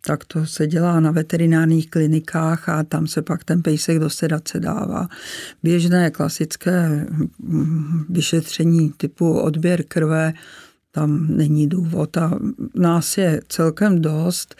tak 0.05 0.25
to 0.25 0.45
se 0.45 0.67
dělá 0.67 0.99
na 0.99 1.11
veterinárních 1.11 1.89
klinikách 1.89 2.69
a 2.69 2.83
tam 2.83 3.07
se 3.07 3.21
pak 3.21 3.43
ten 3.43 3.61
pejsek 3.61 3.99
do 3.99 4.09
sedace 4.09 4.59
dává. 4.59 5.07
Běžné 5.63 6.11
klasické 6.11 7.05
mm, 7.39 8.05
vyšetření 8.09 8.93
typu 8.97 9.39
odběr 9.39 9.83
krve, 9.83 10.33
tam 10.91 11.27
není 11.37 11.67
důvod 11.67 12.17
a 12.17 12.31
nás 12.75 13.17
je 13.17 13.41
celkem 13.47 14.01
dost, 14.01 14.55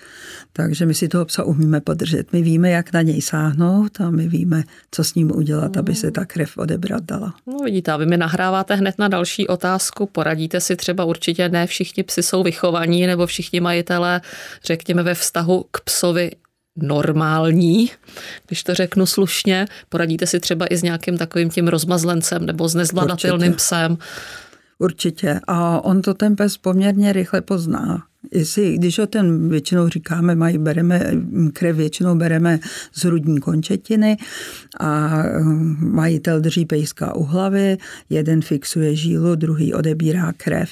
takže 0.54 0.86
my 0.86 0.94
si 0.94 1.08
toho 1.08 1.26
psa 1.26 1.44
umíme 1.44 1.82
podržet. 1.82 2.34
My 2.34 2.42
víme, 2.42 2.70
jak 2.70 2.94
na 2.94 3.02
něj 3.02 3.22
sáhnout 3.22 4.02
a 4.02 4.10
my 4.10 4.28
víme, 4.28 4.64
co 4.92 5.04
s 5.04 5.16
ním 5.16 5.36
udělat, 5.36 5.78
aby 5.78 5.96
se 5.96 6.12
ta 6.12 6.26
krev 6.26 6.58
odebrat 6.58 7.04
dala. 7.04 7.34
No 7.48 7.58
vidíte, 7.60 7.92
a 7.92 7.98
vy 7.98 8.06
mi 8.06 8.18
nahráváte 8.18 8.76
hned 8.76 8.96
na 9.00 9.08
další 9.08 9.48
otázku. 9.48 10.06
Poradíte 10.06 10.62
si 10.62 10.76
třeba 10.76 11.06
určitě, 11.06 11.50
ne 11.50 11.68
všichni 11.68 12.04
psy 12.04 12.24
jsou 12.24 12.44
vychovaní, 12.44 13.08
nebo 13.08 13.28
všichni 13.28 13.60
majitelé, 13.60 14.22
řekněme, 14.66 15.04
ve 15.04 15.14
vztahu 15.16 15.66
k 15.72 15.82
psovi 15.82 16.32
normální, 16.76 17.92
když 18.48 18.64
to 18.64 18.76
řeknu 18.76 19.06
slušně. 19.06 19.66
Poradíte 19.90 20.28
si 20.28 20.40
třeba 20.40 20.68
i 20.68 20.78
s 20.78 20.84
nějakým 20.84 21.18
takovým 21.18 21.50
tím 21.50 21.68
rozmazlencem 21.68 22.46
nebo 22.46 22.68
s 22.68 22.76
nezvladatelným 22.76 23.54
psem. 23.54 23.98
Určitě. 24.80 25.40
A 25.48 25.86
on 25.86 26.02
to 26.02 26.14
ten 26.14 26.36
pes 26.36 26.58
poměrně 26.58 27.14
rychle 27.14 27.42
pozná. 27.42 28.04
Jestli, 28.32 28.78
když 28.78 29.00
o 29.00 29.08
ten 29.08 29.50
většinou 29.50 29.88
říkáme, 29.88 30.36
mají, 30.36 30.58
bereme, 30.58 31.12
krev 31.54 31.76
většinou 31.76 32.16
bereme 32.16 32.60
z 32.94 33.06
hrudní 33.06 33.40
končetiny 33.40 34.18
a 34.80 35.08
hm, 35.08 35.78
majitel 35.92 36.42
drží 36.42 36.66
pejska 36.66 37.16
u 37.16 37.24
hlavy, 37.24 37.78
jeden 38.10 38.42
fixuje 38.42 38.96
žílu, 38.96 39.36
druhý 39.36 39.74
odebírá 39.74 40.34
krev. 40.38 40.70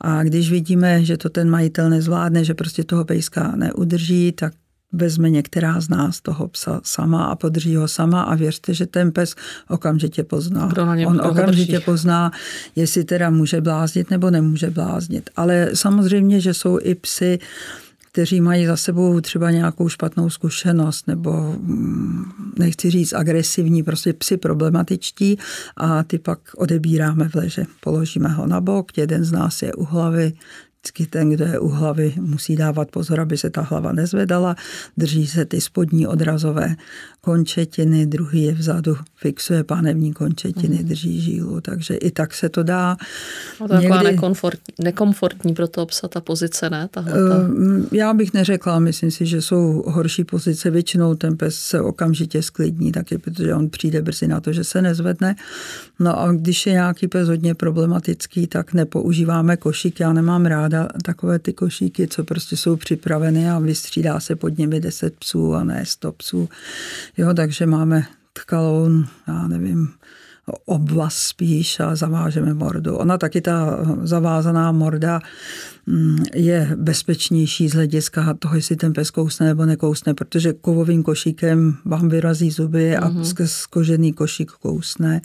A 0.00 0.22
když 0.22 0.50
vidíme, 0.50 1.04
že 1.04 1.16
to 1.16 1.28
ten 1.28 1.50
majitel 1.50 1.90
nezvládne, 1.90 2.44
že 2.44 2.54
prostě 2.54 2.84
toho 2.84 3.04
pejska 3.04 3.56
neudrží, 3.56 4.32
tak 4.32 4.52
vezme 4.92 5.30
některá 5.30 5.80
z 5.80 5.88
nás 5.88 6.20
toho 6.20 6.48
psa 6.48 6.80
sama 6.84 7.24
a 7.24 7.34
podrží 7.34 7.76
ho 7.76 7.88
sama 7.88 8.22
a 8.22 8.34
věřte, 8.34 8.74
že 8.74 8.86
ten 8.86 9.12
pes 9.12 9.34
okamžitě 9.68 10.24
pozná. 10.24 10.66
Kdo 10.66 10.86
na 10.86 10.96
něm, 10.96 11.08
On 11.08 11.20
okamžitě 11.20 11.72
drží. 11.72 11.84
pozná, 11.84 12.32
jestli 12.76 13.04
teda 13.04 13.30
může 13.30 13.60
bláznit 13.60 14.10
nebo 14.10 14.30
nemůže 14.30 14.70
bláznit. 14.70 15.30
Ale 15.36 15.70
samozřejmě, 15.74 16.40
že 16.40 16.54
jsou 16.54 16.78
i 16.82 16.94
psy, 16.94 17.38
kteří 18.12 18.40
mají 18.40 18.66
za 18.66 18.76
sebou 18.76 19.20
třeba 19.20 19.50
nějakou 19.50 19.88
špatnou 19.88 20.30
zkušenost 20.30 21.06
nebo 21.06 21.32
mm, 21.60 22.24
nechci 22.58 22.90
říct 22.90 23.12
agresivní, 23.12 23.82
prostě 23.82 24.12
psy 24.12 24.36
problematičtí 24.36 25.38
a 25.76 26.02
ty 26.02 26.18
pak 26.18 26.38
odebíráme 26.56 27.28
v 27.28 27.34
leže. 27.34 27.64
Položíme 27.80 28.28
ho 28.28 28.46
na 28.46 28.60
bok, 28.60 28.98
jeden 28.98 29.24
z 29.24 29.32
nás 29.32 29.62
je 29.62 29.74
u 29.74 29.84
hlavy, 29.84 30.32
vždycky 30.80 31.06
ten, 31.06 31.30
kdo 31.30 31.44
je 31.44 31.58
u 31.58 31.68
hlavy, 31.68 32.14
musí 32.20 32.56
dávat 32.56 32.90
pozor, 32.90 33.20
aby 33.20 33.38
se 33.38 33.50
ta 33.50 33.62
hlava 33.62 33.92
nezvedala, 33.92 34.56
drží 34.96 35.26
se 35.26 35.44
ty 35.44 35.60
spodní 35.60 36.06
odrazové 36.06 36.76
končetiny, 37.20 38.06
druhý 38.06 38.42
je 38.42 38.52
vzadu, 38.52 38.96
fixuje 39.16 39.64
pánevní 39.64 40.12
končetiny, 40.12 40.78
mm. 40.78 40.88
drží 40.88 41.20
žílu, 41.20 41.60
takže 41.60 41.94
i 41.94 42.10
tak 42.10 42.34
se 42.34 42.48
to 42.48 42.62
dá. 42.62 42.96
No 43.60 43.68
to 43.68 43.74
je 43.74 43.80
Někdy... 43.80 44.04
nekomfortní, 44.04 44.74
nekomfortní 44.84 45.54
pro 45.54 45.68
toho 45.68 45.86
psa 45.86 46.08
ta 46.08 46.20
pozice, 46.20 46.70
ne? 46.70 46.88
Tahle, 46.90 47.12
ta... 47.12 47.34
Já 47.92 48.14
bych 48.14 48.32
neřekla, 48.32 48.78
myslím 48.78 49.10
si, 49.10 49.26
že 49.26 49.42
jsou 49.42 49.84
horší 49.86 50.24
pozice, 50.24 50.70
většinou 50.70 51.14
ten 51.14 51.36
pes 51.36 51.54
se 51.54 51.80
okamžitě 51.80 52.42
sklidní, 52.42 52.92
taky 52.92 53.18
protože 53.18 53.54
on 53.54 53.68
přijde 53.68 54.02
brzy 54.02 54.28
na 54.28 54.40
to, 54.40 54.52
že 54.52 54.64
se 54.64 54.82
nezvedne. 54.82 55.36
No 55.98 56.20
a 56.20 56.32
když 56.32 56.66
je 56.66 56.72
nějaký 56.72 57.08
pes 57.08 57.28
hodně 57.28 57.54
problematický, 57.54 58.46
tak 58.46 58.72
nepoužíváme 58.72 59.56
košík, 59.56 60.00
já 60.00 60.12
nemám 60.12 60.46
ráda 60.70 60.88
takové 61.04 61.38
ty 61.38 61.52
košíky, 61.52 62.08
co 62.08 62.24
prostě 62.24 62.56
jsou 62.56 62.76
připraveny 62.76 63.50
a 63.50 63.58
vystřídá 63.58 64.20
se 64.20 64.36
pod 64.36 64.58
nimi 64.58 64.80
10 64.80 65.16
psů 65.16 65.54
a 65.54 65.64
ne 65.64 65.86
100 65.86 66.12
psů. 66.12 66.48
Jo, 67.16 67.34
takže 67.34 67.66
máme 67.66 68.04
tkaloun, 68.32 69.06
já 69.28 69.48
nevím, 69.48 69.88
obvaz 70.66 71.14
spíš 71.14 71.80
a 71.80 71.94
zavážeme 71.94 72.54
mordu. 72.54 72.96
Ona 72.96 73.18
taky 73.18 73.40
ta 73.40 73.78
zavázaná 74.02 74.72
morda 74.72 75.20
mm, 75.86 76.24
je 76.34 76.70
bezpečnější 76.76 77.68
z 77.68 77.74
hlediska 77.74 78.34
toho, 78.38 78.54
jestli 78.54 78.76
ten 78.76 78.92
pes 78.92 79.10
kousne 79.10 79.46
nebo 79.46 79.66
nekousne, 79.66 80.14
protože 80.14 80.52
kovovým 80.52 81.02
košíkem 81.02 81.76
vám 81.84 82.08
vyrazí 82.08 82.50
zuby 82.50 82.96
a 82.96 83.08
mm-hmm. 83.08 83.22
skrz 83.22 83.66
kožený 83.66 84.12
košík 84.12 84.50
kousne, 84.50 85.20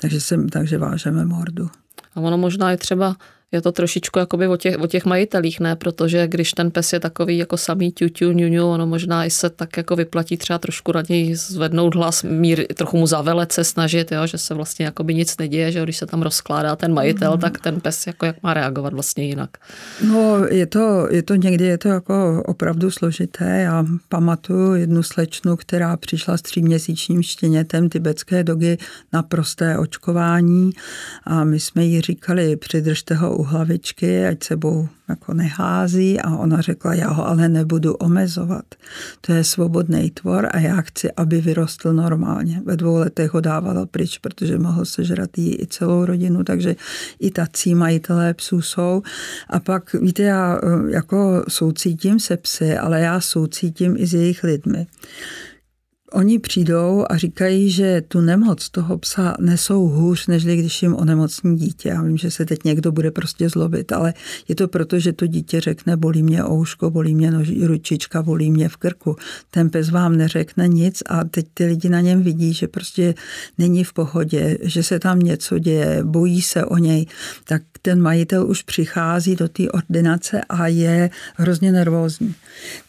takže, 0.00 0.20
se, 0.20 0.36
takže 0.52 0.78
vážeme 0.78 1.24
mordu. 1.24 1.70
A 2.14 2.20
ono 2.20 2.38
možná 2.38 2.70
je 2.70 2.76
třeba 2.76 3.16
je 3.52 3.62
to 3.62 3.72
trošičku 3.72 4.18
jakoby 4.18 4.48
o 4.48 4.56
těch, 4.56 4.78
o 4.78 4.86
těch 4.86 5.04
majitelích, 5.04 5.60
ne? 5.60 5.76
Protože 5.76 6.26
když 6.26 6.52
ten 6.52 6.70
pes 6.70 6.92
je 6.92 7.00
takový 7.00 7.38
jako 7.38 7.56
samý 7.56 7.92
ťuťu, 7.92 8.32
ňuňu, 8.32 8.68
ono 8.68 8.86
možná 8.86 9.24
i 9.24 9.30
se 9.30 9.50
tak 9.50 9.76
jako 9.76 9.96
vyplatí 9.96 10.36
třeba 10.36 10.58
trošku 10.58 10.92
na 10.92 11.02
něj 11.08 11.34
zvednout 11.34 11.94
hlas, 11.94 12.22
mír, 12.22 12.66
trochu 12.74 12.98
mu 12.98 13.06
zavelet 13.06 13.52
se 13.52 13.64
snažit, 13.64 14.12
jo? 14.12 14.26
že 14.26 14.38
se 14.38 14.54
vlastně 14.54 14.84
jakoby 14.84 15.14
nic 15.14 15.36
neděje, 15.36 15.72
že 15.72 15.82
když 15.82 15.96
se 15.96 16.06
tam 16.06 16.22
rozkládá 16.22 16.76
ten 16.76 16.94
majitel, 16.94 17.32
mm. 17.32 17.40
tak 17.40 17.58
ten 17.60 17.80
pes 17.80 18.06
jako 18.06 18.26
jak 18.26 18.42
má 18.42 18.54
reagovat 18.54 18.92
vlastně 18.92 19.24
jinak. 19.24 19.50
No 20.08 20.44
je 20.50 20.66
to, 20.66 21.08
je 21.10 21.22
to 21.22 21.34
někdy 21.34 21.64
je 21.64 21.78
to 21.78 21.88
jako 21.88 22.42
opravdu 22.46 22.90
složité. 22.90 23.60
Já 23.60 23.84
pamatuju 24.08 24.74
jednu 24.74 25.02
slečnu, 25.02 25.56
která 25.56 25.96
přišla 25.96 26.36
s 26.36 26.42
tříměsíčním 26.42 27.22
štěnětem 27.22 27.88
tibetské 27.88 28.44
dogy 28.44 28.78
na 29.12 29.22
prosté 29.22 29.78
očkování 29.78 30.70
a 31.24 31.44
my 31.44 31.60
jsme 31.60 31.84
jí 31.84 32.00
říkali, 32.00 32.56
přidržte 32.56 33.14
ho 33.14 33.37
u 33.38 33.42
hlavičky, 33.42 34.26
ať 34.26 34.44
sebou 34.44 34.88
jako 35.08 35.34
nehází 35.34 36.20
a 36.20 36.36
ona 36.36 36.60
řekla, 36.60 36.94
já 36.94 37.10
ho 37.10 37.26
ale 37.26 37.48
nebudu 37.48 37.94
omezovat. 37.94 38.64
To 39.20 39.32
je 39.32 39.44
svobodný 39.44 40.10
tvor 40.10 40.48
a 40.50 40.58
já 40.58 40.80
chci, 40.80 41.12
aby 41.12 41.40
vyrostl 41.40 41.92
normálně. 41.92 42.62
Ve 42.64 42.76
dvou 42.76 42.96
letech 42.96 43.34
ho 43.34 43.40
dávala 43.40 43.86
pryč, 43.86 44.18
protože 44.18 44.58
mohl 44.58 44.84
sežrat 44.84 45.38
jí 45.38 45.62
i 45.62 45.66
celou 45.66 46.04
rodinu, 46.04 46.44
takže 46.44 46.76
i 47.20 47.30
tací 47.30 47.74
majitelé 47.74 48.34
psů 48.34 48.62
jsou. 48.62 49.02
A 49.50 49.60
pak, 49.60 49.92
víte, 49.92 50.22
já 50.22 50.60
eh, 50.62 50.90
jako 50.90 51.44
soucítím 51.48 52.20
se 52.20 52.36
psy, 52.36 52.78
ale 52.78 53.00
já 53.00 53.20
soucítím 53.20 53.96
i 53.96 54.06
s 54.06 54.14
jejich 54.14 54.44
lidmi 54.44 54.86
oni 56.12 56.38
přijdou 56.38 57.04
a 57.10 57.16
říkají, 57.16 57.70
že 57.70 58.02
tu 58.08 58.20
nemoc 58.20 58.68
toho 58.68 58.98
psa 58.98 59.34
nesou 59.40 59.88
hůř, 59.88 60.26
než 60.26 60.44
když 60.44 60.82
jim 60.82 60.94
onemocní 60.94 61.56
dítě. 61.56 61.88
Já 61.88 62.02
vím, 62.02 62.16
že 62.16 62.30
se 62.30 62.44
teď 62.44 62.64
někdo 62.64 62.92
bude 62.92 63.10
prostě 63.10 63.48
zlobit, 63.48 63.92
ale 63.92 64.14
je 64.48 64.54
to 64.54 64.68
proto, 64.68 64.98
že 64.98 65.12
to 65.12 65.26
dítě 65.26 65.60
řekne, 65.60 65.96
bolí 65.96 66.22
mě 66.22 66.44
ouško, 66.44 66.90
bolí 66.90 67.14
mě 67.14 67.30
noži, 67.30 67.66
ručička, 67.66 68.22
bolí 68.22 68.50
mě 68.50 68.68
v 68.68 68.76
krku. 68.76 69.16
Ten 69.50 69.70
pes 69.70 69.90
vám 69.90 70.16
neřekne 70.16 70.68
nic 70.68 71.02
a 71.06 71.24
teď 71.24 71.46
ty 71.54 71.66
lidi 71.66 71.88
na 71.88 72.00
něm 72.00 72.22
vidí, 72.22 72.52
že 72.52 72.68
prostě 72.68 73.14
není 73.58 73.84
v 73.84 73.92
pohodě, 73.92 74.58
že 74.62 74.82
se 74.82 74.98
tam 74.98 75.18
něco 75.18 75.58
děje, 75.58 76.00
bojí 76.04 76.42
se 76.42 76.64
o 76.64 76.76
něj, 76.76 77.06
tak 77.44 77.62
ten 77.82 78.02
majitel 78.02 78.46
už 78.46 78.62
přichází 78.62 79.36
do 79.36 79.48
té 79.48 79.70
ordinace 79.70 80.40
a 80.48 80.66
je 80.66 81.10
hrozně 81.36 81.72
nervózní. 81.72 82.34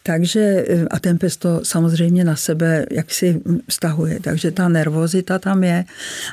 Takže 0.04 0.66
a 0.92 1.00
ten 1.00 1.18
pes 1.18 1.38
to 1.38 1.60
samozřejmě 1.64 2.24
na 2.24 2.36
sebe 2.36 2.86
jaksi 2.92 3.42
vztahuje. 3.70 4.20
Takže 4.20 4.52
ta 4.52 4.70
nervozita 4.70 5.40
tam 5.40 5.64
je. 5.64 5.86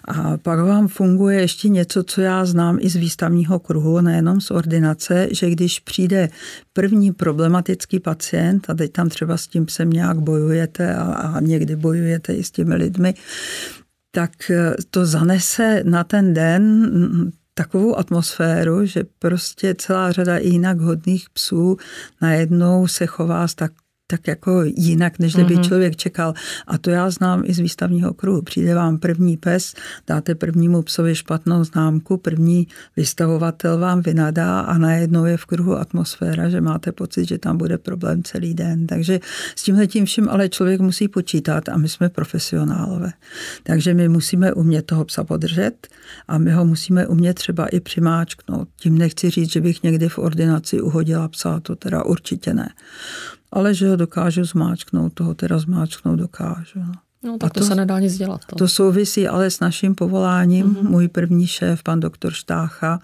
A 0.04 0.36
pak 0.36 0.60
vám 0.60 0.88
funguje 0.88 1.40
ještě 1.40 1.68
něco, 1.68 2.02
co 2.02 2.20
já 2.20 2.44
znám 2.44 2.78
i 2.80 2.88
z 2.88 2.96
výstavního 2.96 3.58
kruhu, 3.58 4.00
nejenom 4.00 4.40
z 4.40 4.50
ordinace, 4.50 5.28
že 5.30 5.50
když 5.50 5.80
přijde 5.80 6.28
první 6.72 7.12
problematický 7.12 8.00
pacient, 8.00 8.70
a 8.70 8.74
teď 8.74 8.92
tam 8.92 9.08
třeba 9.08 9.36
s 9.36 9.46
tím 9.46 9.66
psem 9.66 9.90
nějak 9.90 10.18
bojujete 10.18 10.94
a, 10.94 11.02
a 11.02 11.40
někdy 11.40 11.76
bojujete 11.76 12.34
i 12.34 12.44
s 12.44 12.50
těmi 12.50 12.74
lidmi, 12.74 13.14
tak 14.10 14.30
to 14.90 15.06
zanese 15.06 15.82
na 15.84 16.04
ten 16.04 16.34
den 16.34 16.90
takovou 17.58 17.98
atmosféru, 17.98 18.86
že 18.86 19.04
prostě 19.18 19.74
celá 19.74 20.12
řada 20.12 20.38
jinak 20.38 20.80
hodných 20.80 21.30
psů 21.30 21.76
najednou 22.22 22.86
se 22.86 23.06
chová 23.06 23.48
s 23.48 23.54
tak 23.54 23.72
tak 24.06 24.28
jako 24.28 24.62
jinak, 24.64 25.18
než 25.18 25.36
by 25.36 25.42
mm-hmm. 25.42 25.68
člověk 25.68 25.96
čekal. 25.96 26.34
A 26.66 26.78
to 26.78 26.90
já 26.90 27.10
znám 27.10 27.42
i 27.44 27.54
z 27.54 27.58
výstavního 27.58 28.14
kruhu. 28.14 28.42
Přijde 28.42 28.74
vám 28.74 28.98
první 28.98 29.36
pes, 29.36 29.74
dáte 30.06 30.34
prvnímu 30.34 30.82
psovi 30.82 31.14
špatnou 31.14 31.64
známku, 31.64 32.16
první 32.16 32.66
vystavovatel 32.96 33.78
vám 33.78 34.02
vynadá 34.02 34.60
a 34.60 34.78
najednou 34.78 35.24
je 35.24 35.36
v 35.36 35.44
kruhu 35.44 35.76
atmosféra, 35.76 36.48
že 36.48 36.60
máte 36.60 36.92
pocit, 36.92 37.28
že 37.28 37.38
tam 37.38 37.58
bude 37.58 37.78
problém 37.78 38.22
celý 38.22 38.54
den. 38.54 38.86
Takže 38.86 39.20
s 39.56 39.62
tímhle 39.62 39.86
tím 39.86 40.04
vším 40.04 40.28
ale 40.28 40.48
člověk 40.48 40.80
musí 40.80 41.08
počítat 41.08 41.68
a 41.68 41.76
my 41.76 41.88
jsme 41.88 42.08
profesionálové. 42.08 43.12
Takže 43.62 43.94
my 43.94 44.08
musíme 44.08 44.52
umět 44.52 44.86
toho 44.86 45.04
psa 45.04 45.24
podržet 45.24 45.88
a 46.28 46.38
my 46.38 46.52
ho 46.52 46.64
musíme 46.64 47.06
umět 47.06 47.34
třeba 47.34 47.66
i 47.66 47.80
přimáčknout. 47.80 48.68
Tím 48.76 48.98
nechci 48.98 49.30
říct, 49.30 49.52
že 49.52 49.60
bych 49.60 49.82
někdy 49.82 50.08
v 50.08 50.18
ordinaci 50.18 50.80
uhodila 50.80 51.28
psa, 51.28 51.60
to 51.60 51.76
teda 51.76 52.04
určitě 52.04 52.54
ne 52.54 52.68
ale 53.52 53.74
že 53.74 53.88
ho 53.88 53.96
dokážu 53.96 54.44
zmáčknout, 54.44 55.12
toho 55.12 55.34
teda 55.34 55.58
zmáčknout 55.58 56.18
dokážu. 56.18 56.78
No. 56.78 56.92
No, 57.26 57.38
tak 57.38 57.52
to, 57.52 57.60
to 57.60 57.66
se 57.66 57.74
nedá 57.74 58.00
nic 58.00 58.16
dělat. 58.16 58.40
To. 58.46 58.56
to 58.56 58.68
souvisí 58.68 59.28
ale 59.28 59.50
s 59.50 59.60
naším 59.60 59.94
povoláním. 59.94 60.66
Mm-hmm. 60.66 60.90
Můj 60.90 61.08
první 61.08 61.46
šéf, 61.46 61.82
pan 61.82 62.00
doktor 62.00 62.32
Štácha, 62.32 63.00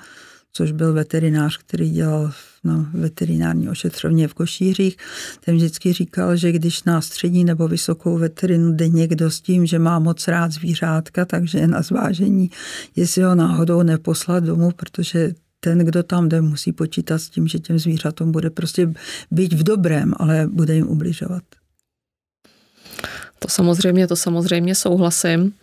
což 0.52 0.72
byl 0.72 0.92
veterinář, 0.92 1.57
který 1.57 1.90
dělal 1.90 2.33
na 2.64 2.90
veterinární 2.94 3.68
ošetřovně 3.68 4.28
v 4.28 4.35
Košířích, 4.35 4.96
ten 5.44 5.57
vždycky 5.57 5.92
říkal, 5.92 6.37
že 6.37 6.52
když 6.52 6.85
na 6.85 7.00
střední 7.00 7.44
nebo 7.44 7.68
vysokou 7.68 8.18
veterinu 8.18 8.72
jde 8.72 8.88
někdo 8.88 9.31
s 9.31 9.40
tím, 9.40 9.66
že 9.66 9.78
má 9.78 9.98
moc 9.98 10.28
rád 10.28 10.52
zvířátka, 10.52 11.24
takže 11.24 11.59
je 11.59 11.68
na 11.68 11.83
zvážení, 11.83 12.50
jestli 12.96 13.22
ho 13.22 13.35
náhodou 13.35 13.83
neposlat 13.83 14.44
domů, 14.44 14.70
protože 14.76 15.35
ten, 15.64 15.79
kdo 15.79 16.03
tam 16.03 16.29
jde, 16.29 16.40
musí 16.40 16.72
počítat 16.72 17.18
s 17.18 17.29
tím, 17.29 17.48
že 17.48 17.59
těm 17.59 17.79
zvířatům 17.79 18.33
bude 18.33 18.51
prostě 18.51 18.92
být 19.31 19.53
v 19.53 19.62
dobrém, 19.62 20.14
ale 20.16 20.48
bude 20.53 20.75
jim 20.75 20.88
ubližovat. 20.88 21.42
To 23.38 23.48
samozřejmě, 23.48 24.07
to 24.07 24.16
samozřejmě 24.16 24.75
souhlasím. 24.75 25.55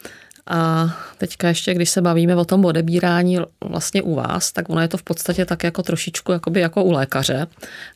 A 0.50 0.94
teďka 1.18 1.48
ještě, 1.48 1.74
když 1.74 1.90
se 1.90 2.02
bavíme 2.02 2.36
o 2.36 2.46
tom 2.46 2.66
odebírání 2.66 3.38
vlastně 3.62 4.02
u 4.02 4.16
vás, 4.16 4.52
tak 4.52 4.70
ono 4.70 4.82
je 4.82 4.88
to 4.88 4.98
v 4.98 5.04
podstatě 5.04 5.46
tak 5.46 5.64
jako 5.64 5.84
trošičku 5.84 6.32
jakoby 6.32 6.60
jako 6.60 6.84
u 6.84 6.92
lékaře. 6.92 7.48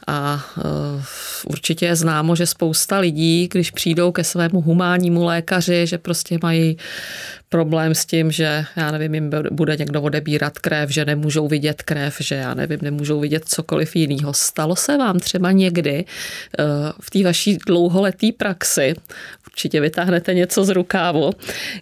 A 0.08 0.46
uh, 0.58 0.63
určitě 1.46 1.86
je 1.86 1.96
známo, 1.96 2.36
že 2.36 2.46
spousta 2.46 3.00
lidí, 3.00 3.50
když 3.52 3.72
přijdou 3.72 4.12
ke 4.12 4.24
svému 4.24 4.62
humánnímu 4.62 5.24
lékaři, 5.24 5.88
že 5.88 5.98
prostě 5.98 6.39
mají 6.44 6.78
problém 7.50 7.96
s 7.96 8.06
tím, 8.06 8.32
že 8.32 8.66
já 8.76 8.92
nevím, 8.92 9.13
jim 9.13 9.32
bude 9.52 9.76
někdo 9.78 10.02
odebírat 10.02 10.60
krev, 10.60 10.89
že 10.89 11.06
nemůžou 11.06 11.48
vidět 11.48 11.82
krev, 11.82 12.18
že 12.20 12.36
já 12.36 12.54
nevím, 12.54 12.80
nemůžou 12.82 13.20
vidět 13.20 13.46
cokoliv 13.46 13.96
jiného. 13.96 14.34
Stalo 14.34 14.76
se 14.76 14.98
vám 14.98 15.20
třeba 15.20 15.52
někdy 15.52 16.06
uh, 16.60 16.66
v 17.02 17.10
té 17.10 17.24
vaší 17.24 17.58
dlouholetý 17.68 18.32
praxi, 18.32 18.94
určitě 19.54 19.82
vytáhnete 19.82 20.34
něco 20.34 20.66
z 20.66 20.70
rukávu, 20.70 21.32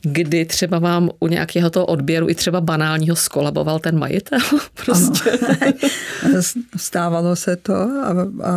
kdy 0.01 0.45
třeba 0.45 0.79
vám 0.79 1.09
u 1.19 1.27
nějakého 1.27 1.69
toho 1.69 1.85
odběru 1.85 2.29
i 2.29 2.35
třeba 2.35 2.61
banálního 2.61 3.15
skolaboval 3.15 3.79
ten 3.79 3.99
majitel. 3.99 4.39
Prostě. 4.85 5.31
Ano. 5.31 6.41
Stávalo 6.77 7.35
se 7.35 7.55
to 7.55 7.73
a, 7.73 8.11
a 8.43 8.55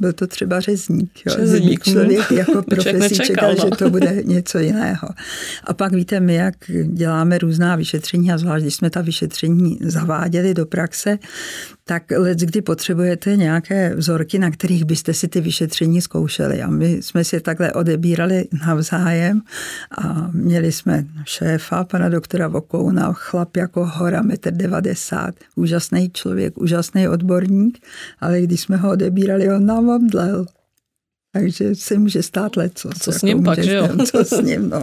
byl 0.00 0.12
to 0.12 0.26
třeba 0.26 0.60
řezník. 0.60 1.10
Jo. 1.26 1.34
Řezník. 1.36 1.84
Člověk 1.84 2.30
jako 2.30 2.62
profesi 2.70 3.14
čekal, 3.14 3.26
čekal 3.26 3.54
no. 3.58 3.64
že 3.64 3.70
to 3.70 3.90
bude 3.90 4.22
něco 4.24 4.58
jiného. 4.58 5.08
A 5.64 5.74
pak 5.74 5.92
víte, 5.92 6.20
my 6.20 6.34
jak 6.34 6.54
děláme 6.84 7.38
různá 7.38 7.76
vyšetření 7.76 8.32
a 8.32 8.38
zvlášť, 8.38 8.62
když 8.62 8.74
jsme 8.74 8.90
ta 8.90 9.00
vyšetření 9.00 9.78
zaváděli 9.82 10.54
do 10.54 10.66
praxe, 10.66 11.18
tak 11.84 12.02
let, 12.10 12.38
kdy 12.38 12.62
potřebujete 12.62 13.36
nějaké 13.36 13.94
vzorky, 13.94 14.38
na 14.38 14.50
kterých 14.50 14.84
byste 14.84 15.14
si 15.14 15.28
ty 15.28 15.40
vyšetření 15.40 16.00
zkoušeli. 16.00 16.62
A 16.62 16.70
my 16.70 17.02
jsme 17.02 17.24
si 17.24 17.40
takhle 17.40 17.72
odebírali 17.72 18.44
navzájem 18.66 19.40
a 19.98 20.30
měli 20.32 20.72
jsme 20.72 21.04
šéfa, 21.24 21.84
pana 21.84 22.08
doktora 22.08 22.48
Vokouna, 22.48 23.12
chlap 23.12 23.56
jako 23.56 23.86
hora, 23.86 24.22
metr 24.22 24.50
90, 24.50 25.34
úžasný 25.54 26.10
člověk, 26.10 26.58
úžasný 26.58 27.08
odborník, 27.08 27.78
ale 28.20 28.40
když 28.40 28.60
jsme 28.60 28.76
ho 28.76 28.90
odebírali, 28.90 29.48
on 29.48 29.66
nám 29.66 29.85
tamam 29.86 30.10
dlal. 30.10 30.55
Takže 31.40 31.74
se 31.74 31.98
může 31.98 32.22
stát 32.22 32.56
leco. 32.56 32.90
Co 33.00 33.12
s 33.12 33.22
ním 33.22 33.42
pak, 33.42 33.58
že 33.58 33.74
jo? 33.74 33.88
Co 34.06 34.24
s 34.24 34.40
ním, 34.44 34.68
no. 34.68 34.82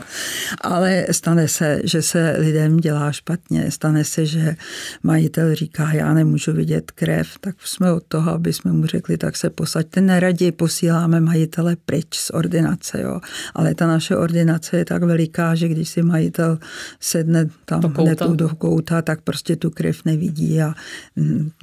Ale 0.61 1.05
stane 1.11 1.47
se, 1.47 1.81
že 1.83 2.01
se 2.01 2.35
lidem 2.39 2.77
dělá 2.77 3.11
špatně, 3.11 3.71
stane 3.71 4.03
se, 4.03 4.25
že 4.25 4.55
majitel 5.03 5.55
říká, 5.55 5.93
já 5.93 6.13
nemůžu 6.13 6.53
vidět 6.53 6.91
krev, 6.91 7.27
tak 7.39 7.55
jsme 7.63 7.91
od 7.91 8.03
toho, 8.07 8.31
aby 8.31 8.53
jsme 8.53 8.71
mu 8.71 8.85
řekli, 8.85 9.17
tak 9.17 9.37
se 9.37 9.49
posaďte. 9.49 10.01
Neraději 10.01 10.51
posíláme 10.51 11.19
majitele 11.19 11.75
pryč 11.85 12.17
z 12.17 12.29
ordinace, 12.29 13.01
jo. 13.01 13.19
Ale 13.53 13.75
ta 13.75 13.87
naše 13.87 14.17
ordinace 14.17 14.77
je 14.77 14.85
tak 14.85 15.03
veliká, 15.03 15.55
že 15.55 15.67
když 15.67 15.89
si 15.89 16.01
majitel 16.01 16.59
sedne 16.99 17.49
tam 17.65 17.81
do 17.81 18.03
hned 18.03 18.19
do 18.19 18.49
kouta, 18.49 19.01
tak 19.01 19.21
prostě 19.21 19.55
tu 19.55 19.69
krev 19.69 20.05
nevidí 20.05 20.61
a 20.61 20.73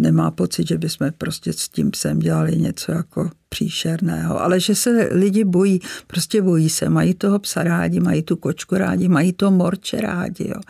nemá 0.00 0.30
pocit, 0.30 0.68
že 0.68 0.78
bychom 0.78 1.10
prostě 1.18 1.52
s 1.52 1.68
tím 1.68 1.90
psem 1.90 2.18
dělali 2.18 2.56
něco 2.56 2.92
jako 2.92 3.30
příšerného, 3.50 4.42
ale 4.42 4.60
že 4.60 4.74
se 4.74 5.08
lidi 5.10 5.44
bojí, 5.44 5.80
prostě 6.06 6.42
bojí 6.42 6.70
se, 6.70 6.88
mají 6.88 7.14
toho 7.14 7.38
psa 7.38 7.62
rádi, 7.62 8.00
mají 8.00 8.22
tu 8.22 8.36
kočku 8.36 8.74
rádi, 8.74 9.08
mají 9.08 9.32
to 9.32 9.50
morče 9.50 10.00
rádi. 10.00 10.48
Jo. 10.48 10.60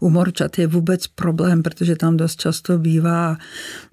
U 0.00 0.10
morčat 0.10 0.58
je 0.58 0.66
vůbec 0.66 1.06
problém, 1.06 1.62
protože 1.62 1.96
tam 1.96 2.16
dost 2.16 2.40
často 2.40 2.78
bývá 2.78 3.36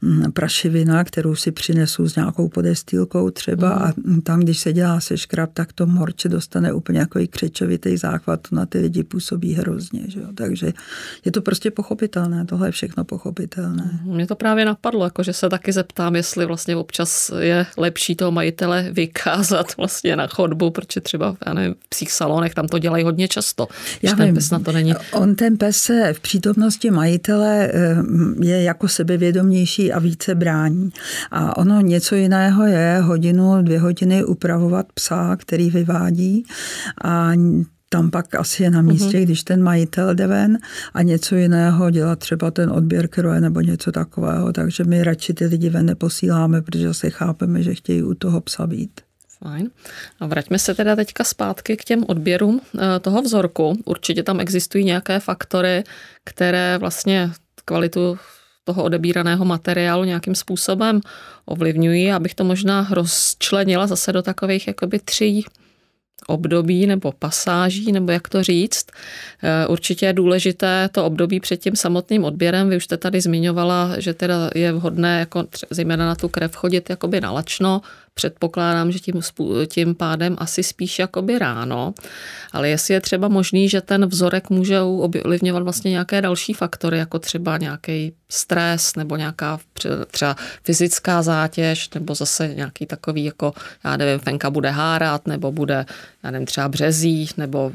mm, 0.01 0.31
prašivina, 0.31 1.03
kterou 1.03 1.35
si 1.35 1.51
přinesou 1.51 2.09
s 2.09 2.15
nějakou 2.15 2.49
podestýlkou 2.49 3.29
třeba 3.29 3.93
mm. 3.95 4.15
a 4.17 4.21
tam, 4.23 4.39
když 4.39 4.59
se 4.59 4.73
dělá 4.73 4.99
seškrab, 4.99 5.49
tak 5.53 5.73
to 5.73 5.85
morče 5.85 6.29
dostane 6.29 6.73
úplně 6.73 6.99
jako 6.99 7.19
křečovitý 7.29 7.97
záchvat, 7.97 8.47
to 8.49 8.55
na 8.55 8.65
ty 8.65 8.79
lidi 8.79 9.03
působí 9.03 9.53
hrozně. 9.53 10.01
Že 10.07 10.19
jo. 10.19 10.27
Takže 10.35 10.73
je 11.25 11.31
to 11.31 11.41
prostě 11.41 11.71
pochopitelné, 11.71 12.45
tohle 12.45 12.67
je 12.67 12.71
všechno 12.71 13.03
pochopitelné. 13.03 13.99
Mě 14.03 14.27
to 14.27 14.35
právě 14.35 14.65
napadlo, 14.65 15.03
jako 15.03 15.23
že 15.23 15.33
se 15.33 15.49
taky 15.49 15.71
zeptám, 15.71 16.15
jestli 16.15 16.45
vlastně 16.45 16.75
občas 16.75 17.31
je 17.39 17.65
lepší 17.77 18.15
to 18.15 18.26
toho 18.27 18.31
majitele 18.31 18.89
vykázat 18.91 19.77
vlastně 19.77 20.15
na 20.15 20.27
chodbu, 20.27 20.69
protože 20.69 21.01
třeba 21.01 21.35
já 21.47 21.53
nevím, 21.53 21.73
v 21.73 21.89
psích 21.89 22.11
salonech 22.11 22.53
tam 22.53 22.67
to 22.67 22.79
dělají 22.79 23.03
hodně 23.03 23.27
často. 23.27 23.67
Já 24.01 24.15
ten 24.15 24.33
pes 24.33 24.51
na 24.51 24.59
to 24.59 24.71
není. 24.71 24.93
On 25.11 25.35
ten 25.35 25.57
pes 25.57 25.77
se 25.77 26.13
v 26.13 26.19
přítomnosti 26.19 26.91
majitele 26.91 27.71
eh, 27.73 27.95
je 28.45 28.63
jako 28.63 28.87
sebevědomější 28.87 29.93
a 29.93 29.99
více 29.99 30.35
brání. 30.35 30.89
A 31.31 31.57
ono 31.57 31.81
něco 31.81 32.15
jiného 32.15 32.65
je 32.65 32.99
hodinu, 33.01 33.61
dvě 33.61 33.79
hodiny 33.79 34.23
upravovat 34.23 34.85
psa, 34.93 35.35
který 35.35 35.69
vyvádí 35.69 36.43
a 37.03 37.31
tam 37.89 38.11
pak 38.11 38.35
asi 38.35 38.63
je 38.63 38.69
na 38.69 38.81
mhm. 38.81 38.91
místě, 38.91 39.17
uh-huh. 39.17 39.23
když 39.23 39.43
ten 39.43 39.63
majitel 39.63 40.15
jde 40.15 40.27
ven 40.27 40.57
a 40.93 41.01
něco 41.01 41.35
jiného 41.35 41.89
dělat 41.89 42.19
třeba 42.19 42.51
ten 42.51 42.71
odběr 42.71 43.07
kroje 43.07 43.41
nebo 43.41 43.61
něco 43.61 43.91
takového, 43.91 44.53
takže 44.53 44.83
my 44.83 45.03
radši 45.03 45.33
ty 45.33 45.45
lidi 45.45 45.69
ven 45.69 45.85
neposíláme, 45.85 46.61
protože 46.61 46.93
se 46.93 47.09
chápeme, 47.09 47.63
že 47.63 47.75
chtějí 47.75 48.03
u 48.03 48.13
toho 48.13 48.41
psa 48.41 48.67
být. 48.67 49.01
Fajn. 49.43 49.69
A 50.19 50.25
vraťme 50.27 50.59
se 50.59 50.75
teda 50.75 50.95
teďka 50.95 51.23
zpátky 51.23 51.77
k 51.77 51.83
těm 51.83 52.03
odběrům 52.07 52.61
eh, 52.61 52.99
toho 52.99 53.21
vzorku. 53.21 53.77
Určitě 53.85 54.23
tam 54.23 54.39
existují 54.39 54.83
nějaké 54.83 55.19
faktory, 55.19 55.83
které 56.23 56.77
vlastně 56.77 57.31
kvalitu 57.65 58.17
toho 58.63 58.83
odebíraného 58.83 59.45
materiálu 59.45 60.03
nějakým 60.03 60.35
způsobem 60.35 61.01
ovlivňují. 61.45 62.11
Abych 62.11 62.35
to 62.35 62.43
možná 62.43 62.87
rozčlenila 62.91 63.87
zase 63.87 64.13
do 64.13 64.21
takových 64.21 64.67
jakoby 64.67 64.99
tří 64.99 65.45
období 66.27 66.87
nebo 66.87 67.11
pasáží, 67.11 67.91
nebo 67.91 68.11
jak 68.11 68.29
to 68.29 68.43
říct. 68.43 68.85
Eh, 69.43 69.67
určitě 69.67 70.05
je 70.05 70.13
důležité 70.13 70.89
to 70.91 71.05
období 71.05 71.39
před 71.39 71.57
tím 71.57 71.75
samotným 71.75 72.23
odběrem. 72.23 72.69
Vy 72.69 72.77
už 72.77 72.83
jste 72.83 72.97
tady 72.97 73.21
zmiňovala, 73.21 73.99
že 73.99 74.13
teda 74.13 74.49
je 74.55 74.71
vhodné 74.71 75.19
jako 75.19 75.43
zejména 75.69 76.05
na 76.05 76.15
tu 76.15 76.29
krev 76.29 76.55
chodit 76.55 76.89
jakoby 76.89 77.21
nalačno, 77.21 77.81
předpokládám, 78.17 78.91
že 78.91 78.99
tím, 78.99 79.21
tím 79.67 79.95
pádem 79.95 80.35
asi 80.39 80.63
spíš 80.63 80.99
jakoby 80.99 81.39
ráno, 81.39 81.93
ale 82.51 82.69
jestli 82.69 82.93
je 82.93 83.01
třeba 83.01 83.27
možný, 83.27 83.69
že 83.69 83.81
ten 83.81 84.05
vzorek 84.05 84.49
může 84.49 84.81
ovlivňovat 84.81 85.63
vlastně 85.63 85.91
nějaké 85.91 86.21
další 86.21 86.53
faktory, 86.53 86.97
jako 86.97 87.19
třeba 87.19 87.57
nějaký 87.57 88.13
stres 88.29 88.95
nebo 88.95 89.15
nějaká 89.15 89.59
třeba 90.11 90.35
fyzická 90.63 91.21
zátěž, 91.21 91.89
nebo 91.89 92.15
zase 92.15 92.47
nějaký 92.47 92.85
takový, 92.85 93.23
jako 93.23 93.53
já 93.83 93.97
nevím, 93.97 94.19
fenka 94.19 94.49
bude 94.49 94.69
hárat, 94.69 95.27
nebo 95.27 95.51
bude, 95.51 95.85
já 96.23 96.31
nevím, 96.31 96.47
třeba 96.47 96.67
březí, 96.67 97.29
nebo 97.37 97.71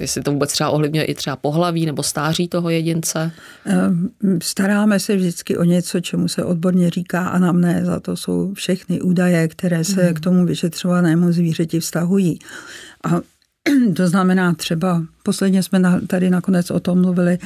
jestli 0.00 0.22
to 0.22 0.32
vůbec 0.32 0.52
třeba 0.52 0.70
ovlivňuje 0.70 1.04
i 1.04 1.14
třeba 1.14 1.36
pohlaví 1.36 1.86
nebo 1.86 2.02
stáří 2.02 2.48
toho 2.48 2.70
jedince? 2.70 3.32
Ehm, 3.64 4.10
staráme 4.42 5.00
se 5.00 5.16
vždycky 5.16 5.56
o 5.56 5.64
něco, 5.64 6.00
čemu 6.00 6.28
se 6.28 6.44
odborně 6.44 6.90
říká 6.90 7.28
anamnéza. 7.28 8.00
To 8.00 8.16
jsou 8.16 8.54
všechny 8.54 9.00
údaje, 9.00 9.48
které 9.48 9.84
se 9.84 10.04
hmm. 10.04 10.14
k 10.14 10.20
tomu 10.20 10.46
vyšetřovanému 10.46 11.32
zvířeti 11.32 11.80
vztahují. 11.80 12.38
A 13.04 13.20
to 13.96 14.08
znamená 14.08 14.54
třeba 14.54 15.02
Posledně 15.26 15.62
jsme 15.62 15.78
na, 15.78 16.00
tady 16.06 16.30
nakonec 16.30 16.70
o 16.70 16.80
tom 16.80 17.00
mluvili, 17.00 17.38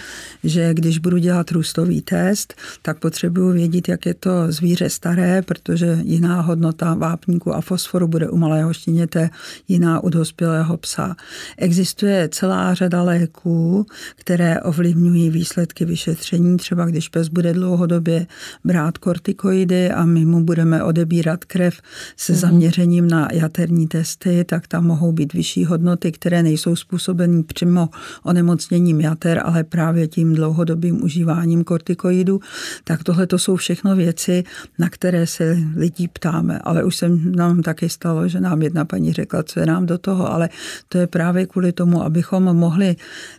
že 0.45 0.75
když 0.75 0.99
budu 0.99 1.19
dělat 1.19 1.51
růstový 1.51 2.03
test, 2.03 2.55
tak 2.83 2.99
potřebuju 2.99 3.53
vědět, 3.53 3.89
jak 3.89 4.07
je 4.07 4.15
to 4.15 4.31
zvíře 4.53 4.91
staré, 4.91 5.43
protože 5.43 5.99
jiná 6.03 6.41
hodnota 6.41 6.95
vápníku 6.95 7.55
a 7.55 7.61
fosforu 7.61 8.09
bude 8.09 8.29
u 8.29 8.37
malého 8.37 8.73
štěněte, 8.73 9.31
jiná 9.69 10.05
u 10.05 10.09
dospělého 10.09 10.77
psa. 10.77 11.17
Existuje 11.59 12.29
celá 12.33 12.75
řada 12.75 13.03
léků, 13.03 13.87
které 14.17 14.61
ovlivňují 14.61 15.31
výsledky 15.31 15.85
vyšetření. 15.85 16.57
Třeba 16.57 16.87
když 16.87 17.09
pes 17.09 17.29
bude 17.29 17.53
dlouhodobě 17.53 18.27
brát 18.65 18.99
kortikoidy 18.99 19.91
a 19.91 20.05
my 20.05 20.25
mu 20.25 20.45
budeme 20.45 20.85
odebírat 20.85 21.45
krev 21.45 21.81
se 22.17 22.33
mhm. 22.33 22.41
zaměřením 22.41 23.09
na 23.09 23.29
jaterní 23.33 23.89
testy, 23.89 24.45
tak 24.45 24.69
tam 24.69 24.87
mohou 24.87 25.13
být 25.13 25.33
vyšší 25.33 25.65
hodnoty, 25.65 26.13
které 26.13 26.43
nejsou 26.43 26.77
způsobeny 26.77 27.43
při 27.43 27.70
přímo 27.71 27.89
onemocněním 28.23 29.01
jater, 29.01 29.41
ale 29.45 29.65
právě 29.65 30.09
tím 30.09 30.35
dlouhodobým 30.35 31.05
užíváním 31.05 31.65
kortikoidů, 31.65 32.41
tak 32.85 33.05
tohle 33.05 33.27
to 33.27 33.39
jsou 33.39 33.57
všechno 33.57 33.97
věci, 33.97 34.45
na 34.79 34.89
které 34.89 35.27
se 35.27 35.57
lidí 35.77 36.09
ptáme. 36.09 36.59
Ale 36.59 36.85
už 36.85 36.97
se 36.97 37.09
nám 37.09 37.63
taky 37.63 37.89
stalo, 37.89 38.29
že 38.29 38.41
nám 38.41 38.63
jedna 38.63 38.85
paní 38.85 39.13
řekla, 39.13 39.43
co 39.43 39.61
je 39.61 39.67
nám 39.67 39.87
do 39.87 39.99
toho, 39.99 40.33
ale 40.33 40.49
to 40.89 40.99
je 40.99 41.07
právě 41.07 41.47
kvůli 41.47 41.73
tomu, 41.73 42.03
abychom 42.03 42.43
mohli 42.43 42.97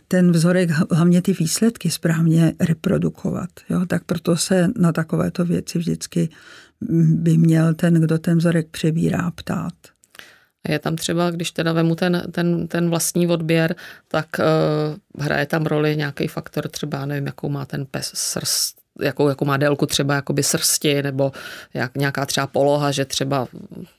ten 0.08 0.32
vzorek, 0.32 0.70
hlavně 0.90 1.22
ty 1.22 1.32
výsledky 1.32 1.90
správně 1.90 2.52
reprodukovat. 2.60 3.50
Jo? 3.70 3.86
Tak 3.86 4.04
proto 4.04 4.36
se 4.36 4.68
na 4.78 4.92
takovéto 4.92 5.44
věci 5.44 5.78
vždycky 5.78 6.28
by 7.20 7.38
měl 7.38 7.74
ten, 7.74 7.94
kdo 7.94 8.18
ten 8.18 8.38
vzorek 8.38 8.68
přebírá, 8.70 9.30
ptát. 9.30 9.91
Je 10.68 10.78
tam 10.78 10.96
třeba, 10.96 11.30
když 11.30 11.50
teda 11.50 11.72
vemu 11.72 11.94
ten, 11.94 12.22
ten, 12.32 12.68
ten 12.68 12.90
vlastní 12.90 13.26
odběr, 13.28 13.74
tak 14.08 14.26
uh, 14.38 15.24
hraje 15.24 15.46
tam 15.46 15.66
roli 15.66 15.96
nějaký 15.96 16.26
faktor, 16.26 16.68
třeba 16.68 17.06
nevím, 17.06 17.26
jakou 17.26 17.48
má 17.48 17.66
ten 17.66 17.86
pes 17.90 18.12
srst, 18.14 18.76
jakou, 19.00 19.28
jakou 19.28 19.44
má 19.44 19.56
délku 19.56 19.86
třeba 19.86 20.14
jakoby 20.14 20.42
srsti, 20.42 21.02
nebo 21.02 21.32
jak, 21.74 21.96
nějaká 21.96 22.26
třeba 22.26 22.46
poloha, 22.46 22.90
že 22.90 23.04
třeba 23.04 23.48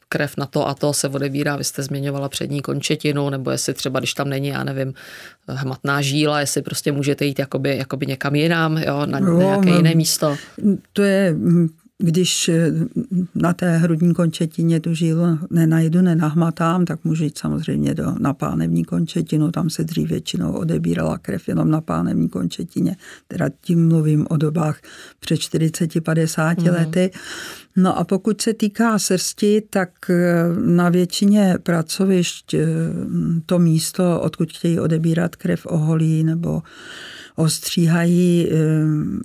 krev 0.10 0.38
na 0.38 0.46
to 0.46 0.68
a 0.68 0.74
to 0.74 0.94
se 0.94 1.08
odebírá, 1.08 1.56
vy 1.56 1.64
jste 1.64 1.84
zmiňovala 1.84 2.30
přední 2.30 2.62
končetinu, 2.62 3.30
nebo 3.30 3.52
jestli 3.52 3.74
třeba, 3.74 4.00
když 4.00 4.14
tam 4.14 4.30
není, 4.30 4.48
já 4.48 4.64
nevím, 4.64 4.94
hmatná 5.48 6.02
žíla, 6.02 6.40
jestli 6.40 6.62
prostě 6.62 6.92
můžete 6.92 7.26
jít 7.26 7.40
jakoby, 7.40 7.78
jakoby 7.78 8.06
někam 8.06 8.36
jinam, 8.36 8.78
jo, 8.78 9.06
na, 9.06 9.20
no, 9.20 9.38
nějaké 9.38 9.70
jiné 9.70 9.96
místo. 9.96 10.36
To 10.94 11.02
je 11.02 11.36
když 11.98 12.50
eh, 12.50 12.72
na 13.36 13.54
té 13.54 13.78
hrudní 13.78 14.14
končetině 14.14 14.80
tu 14.80 14.94
žílu 14.94 15.40
nenajdu, 15.50 16.02
nenahmatám, 16.02 16.86
tak 16.86 17.04
můžu 17.04 17.24
jít 17.24 17.38
samozřejmě 17.38 17.94
do, 17.94 18.16
na 18.20 18.34
pánevní 18.34 18.86
končetinu, 18.86 19.52
tam 19.52 19.70
se 19.70 19.84
dřív 19.84 20.10
většinou 20.10 20.54
odebírala 20.54 21.18
krev 21.18 21.48
jenom 21.48 21.72
na 21.72 21.82
pánevní 21.82 22.30
končetině, 22.30 22.96
teda 23.28 23.50
tím 23.62 23.88
mluvím 23.88 24.28
o 24.30 24.38
dobách 24.38 24.80
před 25.20 25.36
40-50 25.36 26.62
mm. 26.62 26.68
lety. 26.68 27.12
No 27.76 27.98
a 27.98 28.04
pokud 28.04 28.42
se 28.42 28.54
týká 28.54 29.00
srsti, 29.00 29.62
tak 29.70 29.90
eh, 30.10 30.44
na 30.66 30.90
většině 30.90 31.56
pracovišť 31.64 32.54
eh, 32.54 32.68
to 33.46 33.60
místo, 33.60 34.22
odkud 34.22 34.52
chtějí 34.52 34.80
odebírat 34.80 35.36
krev, 35.36 35.66
oholí 35.66 36.24
nebo 36.24 36.62
ostříhají. 37.36 38.48
Eh, 38.52 38.56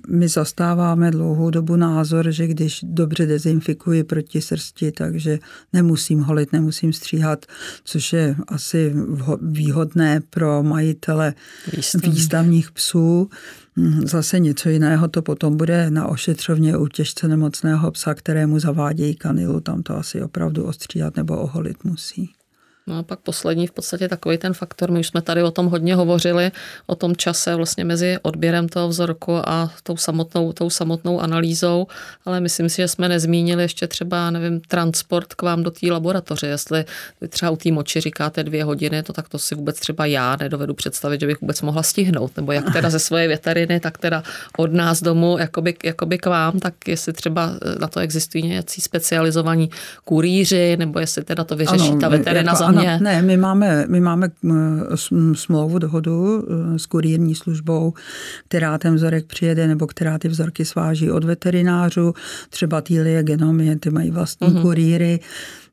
my 0.09 0.27
zastáváme 0.27 1.11
dlouhou 1.11 1.49
dobu 1.49 1.75
názor, 1.75 2.31
že 2.31 2.47
když 2.47 2.79
dobře 2.83 3.25
dezinfikuji 3.25 4.03
proti 4.03 4.41
srsti, 4.41 4.91
takže 4.91 5.39
nemusím 5.73 6.19
holit, 6.19 6.53
nemusím 6.53 6.93
stříhat, 6.93 7.45
což 7.83 8.13
je 8.13 8.35
asi 8.47 8.93
výhodné 9.41 10.21
pro 10.29 10.63
majitele 10.63 11.33
Výstav. 11.75 12.01
výstavních 12.03 12.71
psů. 12.71 13.29
Hm, 13.77 14.07
zase 14.07 14.39
něco 14.39 14.69
jiného 14.69 15.07
to 15.07 15.21
potom 15.21 15.57
bude 15.57 15.89
na 15.89 16.07
ošetřovně 16.07 16.77
u 16.77 16.87
těžce 16.87 17.27
nemocného 17.27 17.91
psa, 17.91 18.13
kterému 18.13 18.59
zavádějí 18.59 19.15
kanilu, 19.15 19.59
tam 19.59 19.83
to 19.83 19.97
asi 19.97 20.21
opravdu 20.21 20.63
ostříhat 20.63 21.15
nebo 21.15 21.37
oholit 21.37 21.83
musí. 21.83 22.29
No 22.89 22.97
a 22.97 23.03
pak 23.03 23.19
poslední 23.19 23.67
v 23.67 23.71
podstatě 23.71 24.07
takový 24.07 24.37
ten 24.37 24.53
faktor, 24.53 24.91
my 24.91 24.99
už 24.99 25.07
jsme 25.07 25.21
tady 25.21 25.43
o 25.43 25.51
tom 25.51 25.65
hodně 25.65 25.95
hovořili, 25.95 26.51
o 26.87 26.95
tom 26.95 27.15
čase 27.15 27.55
vlastně 27.55 27.83
mezi 27.83 28.17
odběrem 28.21 28.69
toho 28.69 28.87
vzorku 28.87 29.49
a 29.49 29.71
tou 29.83 29.97
samotnou, 29.97 30.53
tou 30.53 30.69
samotnou 30.69 31.21
analýzou, 31.21 31.87
ale 32.25 32.39
myslím 32.39 32.69
si, 32.69 32.75
že 32.81 32.87
jsme 32.87 33.09
nezmínili 33.09 33.63
ještě 33.63 33.87
třeba, 33.87 34.31
nevím, 34.31 34.61
transport 34.61 35.33
k 35.33 35.41
vám 35.41 35.63
do 35.63 35.71
té 35.71 35.91
laboratoře, 35.91 36.47
jestli 36.47 36.85
vy 37.21 37.27
třeba 37.27 37.51
u 37.51 37.55
té 37.55 37.71
moči 37.71 38.01
říkáte 38.01 38.43
dvě 38.43 38.63
hodiny, 38.63 39.03
to 39.03 39.13
tak 39.13 39.29
to 39.29 39.39
si 39.39 39.55
vůbec 39.55 39.79
třeba 39.79 40.05
já 40.05 40.35
nedovedu 40.35 40.73
představit, 40.73 41.19
že 41.19 41.27
bych 41.27 41.41
vůbec 41.41 41.61
mohla 41.61 41.83
stihnout, 41.83 42.31
nebo 42.37 42.51
jak 42.51 42.73
teda 42.73 42.89
ze 42.89 42.99
své 42.99 43.27
veteriny, 43.27 43.79
tak 43.79 43.97
teda 43.97 44.23
od 44.57 44.73
nás 44.73 45.03
domů, 45.03 45.37
jakoby, 45.37 45.75
jakoby 45.83 46.17
k 46.17 46.25
vám, 46.25 46.59
tak 46.59 46.73
jestli 46.87 47.13
třeba 47.13 47.51
na 47.79 47.87
to 47.87 47.99
existují 47.99 48.43
nějací 48.43 48.81
specializovaní 48.81 49.69
kurýři, 50.03 50.77
nebo 50.77 50.99
jestli 50.99 51.23
teda 51.23 51.43
to 51.43 51.55
vyřeší 51.55 51.89
ano, 51.89 51.99
ta 51.99 52.09
veterina 52.09 52.51
jako, 52.51 52.63
za 52.63 52.71
mě. 52.79 52.93
Ano, 52.93 53.03
ne, 53.03 53.21
my 53.21 53.37
máme, 53.37 53.85
my 53.87 53.99
máme 53.99 54.29
eh, 54.49 54.53
smlouvu, 55.33 55.79
dohodu 55.79 56.45
eh, 56.75 56.79
s 56.79 56.85
kurírní 56.85 57.35
službou, 57.35 57.93
která 58.47 58.77
ten 58.77 58.95
vzorek 58.95 59.25
přijede 59.25 59.67
nebo 59.67 59.87
která 59.87 60.19
ty 60.19 60.27
vzorky 60.27 60.65
sváží 60.65 61.11
od 61.11 61.23
veterinářů. 61.23 62.13
Třeba 62.49 62.81
týlie 62.81 63.23
genomy, 63.23 63.75
ty 63.75 63.89
mají 63.89 64.11
vlastní 64.11 64.47
uh-huh. 64.47 64.61
kurýry. 64.61 65.19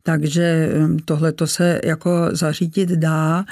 Takže 0.06 0.70
um, 0.84 0.98
tohle 0.98 1.32
to 1.32 1.46
se 1.46 1.80
jako 1.84 2.28
zařídit 2.32 2.88
dá 2.88 3.44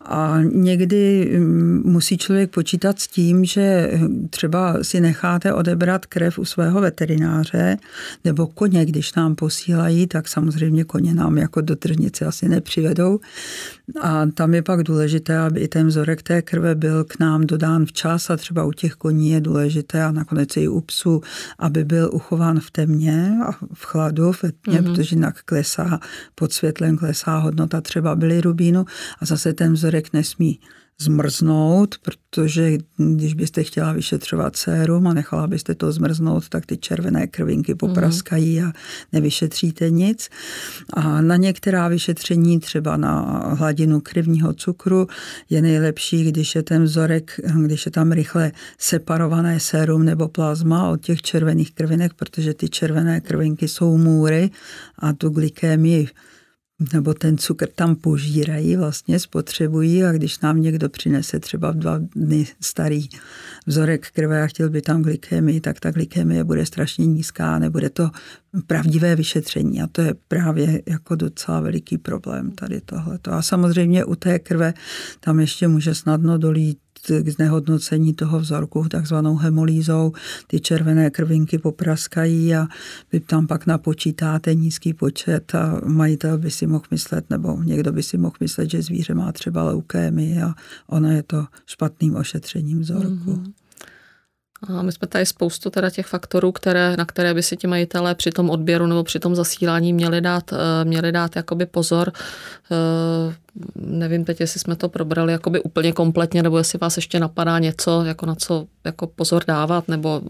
a 0.00 0.38
někdy 0.42 1.30
um, 1.38 1.82
musí 1.84 2.18
člověk 2.18 2.50
počítat 2.50 3.00
s 3.00 3.08
tím, 3.08 3.44
že 3.44 3.90
um, 3.94 4.28
třeba 4.28 4.76
si 4.82 5.00
necháte 5.00 5.52
odebrat 5.52 6.06
krev 6.06 6.38
u 6.38 6.44
svého 6.44 6.80
veterináře 6.80 7.76
nebo 8.24 8.46
koně, 8.46 8.86
když 8.86 9.14
nám 9.14 9.34
posílají, 9.34 10.06
tak 10.06 10.28
samozřejmě 10.28 10.84
koně 10.84 11.14
nám 11.14 11.38
jako 11.38 11.60
do 11.60 11.76
tržnice 11.76 12.26
asi 12.26 12.48
nepřivedou. 12.48 13.20
A 14.00 14.26
tam 14.34 14.54
je 14.54 14.62
pak 14.62 14.82
důležité, 14.82 15.38
aby 15.38 15.60
i 15.60 15.68
ten 15.68 15.86
vzorek 15.86 16.22
té 16.22 16.42
krve 16.42 16.74
byl 16.74 17.04
k 17.04 17.18
nám 17.18 17.46
dodán 17.46 17.86
včas 17.86 18.30
a 18.30 18.36
třeba 18.36 18.64
u 18.64 18.72
těch 18.72 18.92
koní 18.92 19.30
je 19.30 19.40
důležité 19.40 20.04
a 20.04 20.12
nakonec 20.12 20.56
i 20.56 20.68
u 20.68 20.80
psů, 20.80 21.20
aby 21.58 21.84
byl 21.84 22.10
uchován 22.12 22.60
v 22.60 22.70
temně 22.70 23.38
a 23.46 23.52
v 23.52 23.84
chladu, 23.84 24.32
v 24.32 24.40
tmě, 24.40 24.80
mm-hmm. 24.80 24.84
protože 24.84 25.16
jinak 25.16 25.42
klesá 25.42 26.00
pod 26.34 26.52
světlem 26.52 26.96
klesá 26.96 27.38
hodnota 27.38 27.80
třeba 27.80 28.16
bilirubínu 28.16 28.84
a 29.20 29.26
zase 29.26 29.52
ten 29.52 29.72
vzorek 29.72 30.12
nesmí 30.12 30.60
zmrznout, 31.00 31.94
protože 32.02 32.78
když 32.96 33.34
byste 33.34 33.62
chtěla 33.62 33.92
vyšetřovat 33.92 34.56
sérum 34.56 35.06
a 35.06 35.14
nechala 35.14 35.46
byste 35.46 35.74
to 35.74 35.92
zmrznout, 35.92 36.48
tak 36.48 36.66
ty 36.66 36.76
červené 36.76 37.26
krvinky 37.26 37.74
popraskají 37.74 38.62
a 38.62 38.72
nevyšetříte 39.12 39.90
nic. 39.90 40.28
A 40.92 41.20
na 41.20 41.36
některá 41.36 41.88
vyšetření, 41.88 42.60
třeba 42.60 42.96
na 42.96 43.20
hladinu 43.58 44.00
krevního 44.00 44.52
cukru, 44.52 45.06
je 45.50 45.62
nejlepší, 45.62 46.24
když 46.24 46.54
je 46.54 46.62
ten 46.62 46.84
vzorek, 46.84 47.40
když 47.64 47.86
je 47.86 47.92
tam 47.92 48.12
rychle 48.12 48.52
separované 48.78 49.60
sérum 49.60 50.04
nebo 50.04 50.28
plazma 50.28 50.88
od 50.88 51.00
těch 51.00 51.22
červených 51.22 51.74
krvinek, 51.74 52.14
protože 52.14 52.54
ty 52.54 52.68
červené 52.68 53.20
krvinky 53.20 53.68
jsou 53.68 53.96
můry 53.96 54.50
a 54.98 55.12
tu 55.12 55.28
glykémii 55.28 56.08
nebo 56.92 57.14
ten 57.14 57.38
cukr 57.38 57.68
tam 57.74 57.94
požírají, 57.94 58.76
vlastně 58.76 59.18
spotřebují 59.18 60.04
a 60.04 60.12
když 60.12 60.40
nám 60.40 60.60
někdo 60.60 60.88
přinese 60.88 61.40
třeba 61.40 61.70
v 61.70 61.74
dva 61.74 61.98
dny 61.98 62.46
starý 62.60 63.08
vzorek 63.66 64.10
krve 64.10 64.42
a 64.42 64.46
chtěl 64.46 64.70
by 64.70 64.82
tam 64.82 65.02
glykemii, 65.02 65.60
tak 65.60 65.80
ta 65.80 65.90
glykemie 65.90 66.44
bude 66.44 66.66
strašně 66.66 67.06
nízká, 67.06 67.58
nebude 67.58 67.90
to 67.90 68.10
pravdivé 68.66 69.16
vyšetření 69.16 69.82
a 69.82 69.86
to 69.86 70.02
je 70.02 70.14
právě 70.28 70.82
jako 70.86 71.14
docela 71.14 71.60
veliký 71.60 71.98
problém 71.98 72.50
tady 72.50 72.80
tohleto. 72.80 73.32
A 73.32 73.42
samozřejmě 73.42 74.04
u 74.04 74.14
té 74.14 74.38
krve 74.38 74.74
tam 75.20 75.40
ještě 75.40 75.68
může 75.68 75.94
snadno 75.94 76.38
dolít 76.38 76.78
k 77.06 77.28
znehodnocení 77.28 78.14
toho 78.14 78.40
vzorku 78.40 78.88
takzvanou 78.88 79.36
hemolízou. 79.36 80.12
Ty 80.46 80.60
červené 80.60 81.10
krvinky 81.10 81.58
popraskají 81.58 82.54
a 82.54 82.66
vy 83.12 83.20
tam 83.20 83.46
pak 83.46 83.66
napočítáte 83.66 84.54
nízký 84.54 84.94
počet 84.94 85.54
a 85.54 85.80
majitel 85.86 86.38
by 86.38 86.50
si 86.50 86.66
mohl 86.66 86.84
myslet, 86.90 87.30
nebo 87.30 87.62
někdo 87.62 87.92
by 87.92 88.02
si 88.02 88.18
mohl 88.18 88.36
myslet, 88.40 88.70
že 88.70 88.82
zvíře 88.82 89.14
má 89.14 89.32
třeba 89.32 89.64
leukémii 89.64 90.42
a 90.42 90.54
ono 90.86 91.10
je 91.10 91.22
to 91.22 91.46
špatným 91.66 92.16
ošetřením 92.16 92.80
vzorku. 92.80 93.32
Mm-hmm. 93.32 93.52
A 94.68 94.82
my 94.82 94.92
jsme 94.92 95.08
tady 95.08 95.26
spoustu 95.26 95.70
teda 95.70 95.90
těch 95.90 96.06
faktorů, 96.06 96.52
které, 96.52 96.96
na 96.96 97.04
které 97.04 97.34
by 97.34 97.42
si 97.42 97.56
ti 97.56 97.66
majitelé 97.66 98.14
při 98.14 98.30
tom 98.30 98.50
odběru 98.50 98.86
nebo 98.86 99.04
při 99.04 99.18
tom 99.18 99.34
zasílání 99.34 99.92
měli 99.92 100.20
dát, 100.20 100.52
eh, 100.52 100.84
měli 100.84 101.12
dát 101.12 101.36
jakoby 101.36 101.66
pozor. 101.66 102.12
Eh, 102.70 103.34
nevím 103.74 104.24
teď, 104.24 104.40
jestli 104.40 104.60
jsme 104.60 104.76
to 104.76 104.88
probrali 104.88 105.32
jakoby 105.32 105.62
úplně 105.62 105.92
kompletně, 105.92 106.42
nebo 106.42 106.58
jestli 106.58 106.78
vás 106.78 106.96
ještě 106.96 107.20
napadá 107.20 107.58
něco, 107.58 108.04
jako 108.04 108.26
na 108.26 108.34
co 108.34 108.66
jako 108.84 109.06
pozor 109.06 109.42
dávat, 109.46 109.88
nebo 109.88 110.20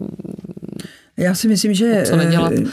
já 1.21 1.35
si 1.35 1.47
myslím, 1.47 1.73
že, 1.73 2.03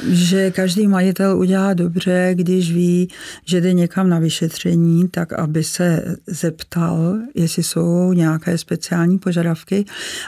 že 0.08 0.50
každý 0.50 0.86
majitel 0.86 1.38
udělá 1.38 1.74
dobře, 1.74 2.30
když 2.34 2.72
ví, 2.72 3.08
že 3.44 3.60
jde 3.60 3.72
někam 3.72 4.08
na 4.08 4.18
vyšetření, 4.18 5.08
tak 5.08 5.32
aby 5.32 5.64
se 5.64 6.16
zeptal, 6.26 7.18
jestli 7.34 7.62
jsou 7.62 8.12
nějaké 8.12 8.58
speciální 8.58 9.18
požadavky. 9.18 9.84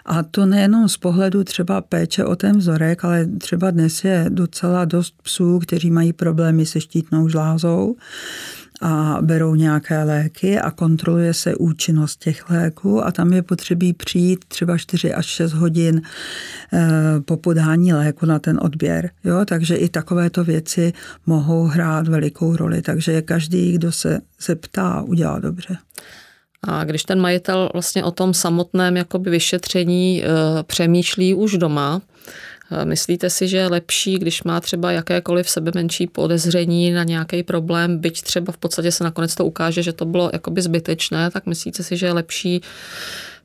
A 0.07 0.23
to 0.23 0.47
nejenom 0.47 0.89
z 0.89 0.97
pohledu 0.97 1.45
třeba 1.45 1.81
péče 1.81 2.25
o 2.25 2.37
ten 2.37 2.59
vzorek, 2.59 3.05
ale 3.05 3.27
třeba 3.27 3.71
dnes 3.71 4.05
je 4.05 4.27
docela 4.29 4.85
dost 4.85 5.15
psů, 5.23 5.59
kteří 5.59 5.91
mají 5.91 6.13
problémy 6.13 6.67
se 6.67 6.81
štítnou 6.81 7.29
žlázou 7.29 7.97
a 8.81 9.19
berou 9.21 9.55
nějaké 9.55 10.03
léky 10.03 10.59
a 10.59 10.71
kontroluje 10.71 11.35
se 11.35 11.55
účinnost 11.55 12.17
těch 12.17 12.51
léků 12.51 13.05
a 13.05 13.13
tam 13.13 13.33
je 13.33 13.43
potřebí 13.43 13.93
přijít 13.93 14.45
třeba 14.49 14.79
4 14.79 15.15
až 15.15 15.27
6 15.27 15.53
hodin 15.53 16.03
eh, 16.73 16.81
po 17.25 17.37
podání 17.37 17.93
léku 17.93 18.27
na 18.27 18.39
ten 18.39 18.59
odběr. 18.63 19.11
Jo? 19.25 19.45
Takže 19.45 19.77
i 19.77 19.89
takovéto 19.89 20.45
věci 20.45 20.93
mohou 21.27 21.65
hrát 21.65 22.09
velikou 22.09 22.57
roli. 22.57 22.83
Takže 22.83 23.23
každý, 23.23 23.73
kdo 23.73 23.93
se 23.93 24.21
zeptá, 24.41 25.03
udělá 25.03 25.39
dobře. 25.39 25.77
A 26.63 26.85
když 26.85 27.03
ten 27.03 27.21
majitel 27.21 27.71
vlastně 27.73 28.05
o 28.05 28.11
tom 28.11 28.35
samotném 28.35 28.97
jakoby 28.97 29.31
vyšetření 29.31 30.25
e, 30.25 30.29
přemýšlí 30.63 31.35
už 31.35 31.59
doma, 31.59 32.03
Myslíte 32.85 33.31
si, 33.31 33.49
že 33.49 33.57
je 33.57 33.69
lepší, 33.69 34.19
když 34.19 34.43
má 34.43 34.61
třeba 34.61 34.93
jakékoliv 34.93 35.51
sebe 35.51 35.71
menší 35.75 36.07
podezření 36.07 36.91
na 36.91 37.05
nějaký 37.05 37.43
problém, 37.43 37.99
byť 37.99 38.23
třeba 38.23 38.53
v 38.53 38.57
podstatě 38.57 38.93
se 38.93 39.05
nakonec 39.05 39.35
to 39.35 39.45
ukáže, 39.45 39.83
že 39.83 39.93
to 39.93 40.05
bylo 40.05 40.31
jakoby 40.33 40.63
zbytečné, 40.63 41.31
tak 41.31 41.47
myslíte 41.47 41.83
si, 41.83 41.97
že 41.97 42.07
je 42.07 42.13
lepší 42.13 42.61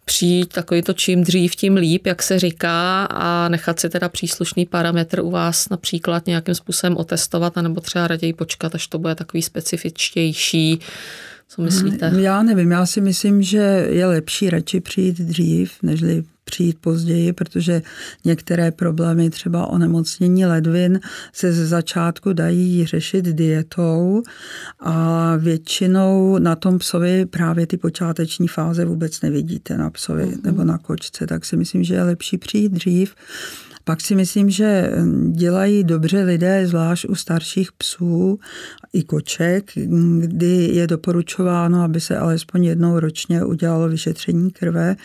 přijít 0.05 0.53
takový 0.53 0.81
to 0.81 0.93
čím 0.93 1.23
dřív, 1.23 1.55
tím 1.55 1.75
líp, 1.75 2.07
jak 2.07 2.23
se 2.23 2.39
říká, 2.39 3.05
a 3.05 3.49
nechat 3.49 3.79
si 3.79 3.89
teda 3.89 4.09
příslušný 4.09 4.65
parametr 4.65 5.19
u 5.19 5.31
vás 5.31 5.69
například 5.69 6.27
nějakým 6.27 6.55
způsobem 6.55 6.97
otestovat, 6.97 7.57
anebo 7.57 7.81
třeba 7.81 8.07
raději 8.07 8.33
počkat, 8.33 8.75
až 8.75 8.87
to 8.87 8.99
bude 8.99 9.15
takový 9.15 9.43
specifičtější. 9.43 10.79
Co 11.47 11.61
myslíte? 11.61 12.11
Já 12.19 12.43
nevím, 12.43 12.71
já 12.71 12.85
si 12.85 13.01
myslím, 13.01 13.41
že 13.41 13.87
je 13.89 14.05
lepší 14.05 14.49
radši 14.49 14.79
přijít 14.79 15.17
dřív, 15.17 15.73
nežli 15.83 16.23
přijít 16.45 16.77
později, 16.81 17.33
protože 17.33 17.81
některé 18.25 18.71
problémy, 18.71 19.29
třeba 19.29 19.67
onemocnění 19.67 20.45
ledvin, 20.45 20.99
se 21.33 21.53
ze 21.53 21.67
začátku 21.67 22.33
dají 22.33 22.85
řešit 22.85 23.25
dietou 23.25 24.23
a 24.79 25.35
většinou 25.35 26.37
na 26.37 26.55
tom 26.55 26.79
psovi 26.79 27.25
právě 27.25 27.67
ty 27.67 27.77
počáteční 27.77 28.47
fáze 28.47 28.85
vůbec 28.85 29.21
nevidíte 29.21 29.77
na 29.77 29.89
psovi 29.89 30.25
mm-hmm. 30.25 30.43
nebo 30.43 30.63
na 30.63 30.77
kočce, 30.77 31.27
tak 31.27 31.45
si 31.45 31.57
myslím, 31.57 31.83
že 31.83 31.93
je 31.93 32.03
lepší 32.03 32.37
přijít 32.37 32.71
dřív 32.71 33.15
pak 33.85 34.01
si 34.01 34.15
myslím, 34.15 34.49
že 34.49 34.91
dělají 35.31 35.83
dobře 35.83 36.23
lidé, 36.23 36.67
zvlášť 36.67 37.05
u 37.05 37.15
starších 37.15 37.71
psů 37.71 38.39
i 38.93 39.03
koček, 39.03 39.71
kdy 40.19 40.69
je 40.73 40.87
doporučováno, 40.87 41.83
aby 41.83 41.99
se 42.01 42.17
alespoň 42.17 42.63
jednou 42.63 42.99
ročně 42.99 43.45
udělalo 43.45 43.89
vyšetření 43.89 44.51
krve, 44.51 44.95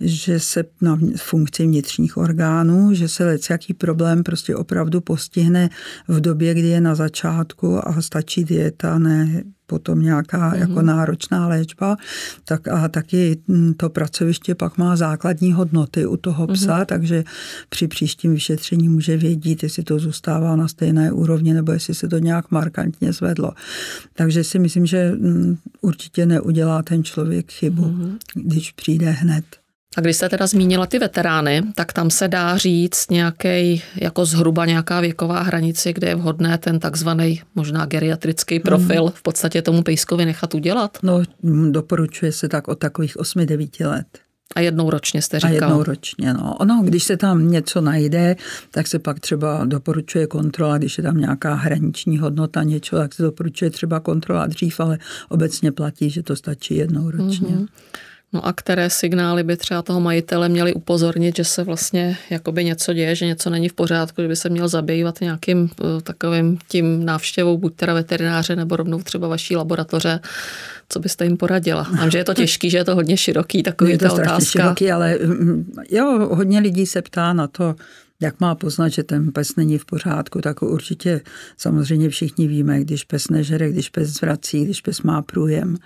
že 0.00 0.40
se 0.40 0.64
na 0.80 0.98
funkci 1.16 1.62
vnitřních 1.62 2.16
orgánů, 2.16 2.94
že 2.94 3.08
se 3.08 3.38
jaký 3.50 3.74
problém 3.74 4.22
prostě 4.22 4.56
opravdu 4.56 5.00
postihne 5.00 5.70
v 6.08 6.20
době, 6.20 6.54
kdy 6.54 6.68
je 6.68 6.80
na 6.80 6.94
začátku 6.94 7.88
a 7.88 8.02
stačí 8.02 8.44
dieta, 8.44 8.98
ne 8.98 9.42
potom 9.72 10.02
nějaká 10.02 10.52
mm-hmm. 10.52 10.60
jako 10.60 10.82
náročná 10.82 11.48
léčba, 11.48 11.96
tak 12.44 12.68
a 12.68 12.88
taky 12.88 13.40
to 13.76 13.90
pracoviště 13.90 14.54
pak 14.54 14.78
má 14.78 14.96
základní 14.96 15.52
hodnoty 15.52 16.06
u 16.06 16.16
toho 16.16 16.46
psa, 16.46 16.78
mm-hmm. 16.78 16.86
takže 16.86 17.24
při 17.68 17.88
příštím 17.88 18.34
vyšetření 18.34 18.88
může 18.88 19.16
vědět, 19.16 19.62
jestli 19.62 19.82
to 19.82 19.98
zůstává 19.98 20.56
na 20.56 20.68
stejné 20.68 21.12
úrovni 21.12 21.54
nebo 21.54 21.72
jestli 21.72 21.94
se 21.94 22.08
to 22.08 22.18
nějak 22.18 22.50
markantně 22.50 23.12
zvedlo. 23.12 23.52
Takže 24.12 24.44
si 24.44 24.58
myslím, 24.58 24.86
že 24.86 25.12
mm, 25.12 25.56
určitě 25.80 26.26
neudělá 26.26 26.82
ten 26.82 27.04
člověk 27.04 27.52
chybu, 27.52 27.82
mm-hmm. 27.82 28.16
když 28.34 28.72
přijde 28.72 29.10
hned. 29.10 29.61
A 29.96 30.00
když 30.00 30.16
jste 30.16 30.28
teda 30.28 30.46
zmínila 30.46 30.86
ty 30.86 30.98
veterány, 30.98 31.62
tak 31.74 31.92
tam 31.92 32.10
se 32.10 32.28
dá 32.28 32.56
říct 32.56 33.10
nějaký, 33.10 33.82
jako 33.94 34.24
zhruba 34.24 34.66
nějaká 34.66 35.00
věková 35.00 35.42
hranice, 35.42 35.92
kde 35.92 36.08
je 36.08 36.14
vhodné 36.14 36.58
ten 36.58 36.78
takzvaný 36.78 37.40
možná 37.54 37.86
geriatrický 37.86 38.60
profil 38.60 39.02
hmm. 39.02 39.12
v 39.14 39.22
podstatě 39.22 39.62
tomu 39.62 39.82
pejskovi 39.82 40.24
nechat 40.24 40.54
udělat? 40.54 40.98
No, 41.02 41.22
doporučuje 41.70 42.32
se 42.32 42.48
tak 42.48 42.68
od 42.68 42.78
takových 42.78 43.16
8-9 43.16 43.88
let. 43.88 44.06
A 44.56 44.60
jednou 44.60 44.90
ročně 44.90 45.22
jste 45.22 45.40
říkal? 45.40 45.50
A 45.50 45.54
jednou 45.54 45.82
ročně, 45.82 46.34
no. 46.34 46.56
Ono, 46.56 46.82
když 46.84 47.04
se 47.04 47.16
tam 47.16 47.50
něco 47.50 47.80
najde, 47.80 48.36
tak 48.70 48.86
se 48.86 48.98
pak 48.98 49.20
třeba 49.20 49.64
doporučuje 49.64 50.26
kontrola, 50.26 50.78
když 50.78 50.98
je 50.98 51.04
tam 51.04 51.16
nějaká 51.16 51.54
hraniční 51.54 52.18
hodnota 52.18 52.62
něčeho, 52.62 53.02
tak 53.02 53.14
se 53.14 53.22
doporučuje 53.22 53.70
třeba 53.70 54.00
kontrola 54.00 54.46
dřív, 54.46 54.80
ale 54.80 54.98
obecně 55.28 55.72
platí, 55.72 56.10
že 56.10 56.22
to 56.22 56.36
stačí 56.36 56.76
jednou 56.76 57.10
ročně. 57.10 57.48
Mm-hmm. 57.48 57.66
No 58.32 58.46
a 58.46 58.52
které 58.52 58.90
signály 58.90 59.42
by 59.42 59.56
třeba 59.56 59.82
toho 59.82 60.00
majitele 60.00 60.48
měly 60.48 60.74
upozornit, 60.74 61.36
že 61.36 61.44
se 61.44 61.64
vlastně 61.64 62.16
jakoby 62.30 62.64
něco 62.64 62.92
děje, 62.92 63.14
že 63.14 63.26
něco 63.26 63.50
není 63.50 63.68
v 63.68 63.72
pořádku, 63.72 64.22
že 64.22 64.28
by 64.28 64.36
se 64.36 64.48
měl 64.48 64.68
zabývat 64.68 65.20
nějakým 65.20 65.70
eh, 65.80 66.02
takovým 66.02 66.58
tím 66.68 67.04
návštěvou, 67.04 67.58
buď 67.58 67.74
teda 67.74 67.94
veterináře 67.94 68.56
nebo 68.56 68.76
rovnou 68.76 69.02
třeba 69.02 69.28
vaší 69.28 69.56
laboratoře, 69.56 70.20
co 70.88 71.00
byste 71.00 71.24
jim 71.24 71.36
poradila? 71.36 71.86
Vím, 72.00 72.10
že 72.10 72.18
je 72.18 72.24
to 72.24 72.34
těžký, 72.34 72.70
že 72.70 72.78
je 72.78 72.84
to 72.84 72.94
hodně 72.94 73.16
široký, 73.16 73.62
takový 73.62 73.90
je 73.90 73.98
to 73.98 74.04
ta 74.04 74.12
otázka. 74.12 74.62
Široký, 74.62 74.92
ale 74.92 75.18
mm, 75.24 75.72
jo, 75.90 76.28
hodně 76.32 76.60
lidí 76.60 76.86
se 76.86 77.02
ptá 77.02 77.32
na 77.32 77.46
to, 77.46 77.74
jak 78.22 78.40
má 78.40 78.54
poznat, 78.54 78.88
že 78.88 79.02
ten 79.02 79.32
pes 79.32 79.56
není 79.56 79.78
v 79.78 79.84
pořádku, 79.84 80.40
tak 80.40 80.62
určitě 80.62 81.20
samozřejmě 81.56 82.08
všichni 82.08 82.48
víme, 82.48 82.80
když 82.80 83.04
pes 83.04 83.28
nežere, 83.28 83.70
když 83.70 83.88
pes 83.88 84.08
zvrací, 84.08 84.64
když 84.64 84.80
pes 84.80 85.02
má 85.02 85.22
průjem. 85.22 85.76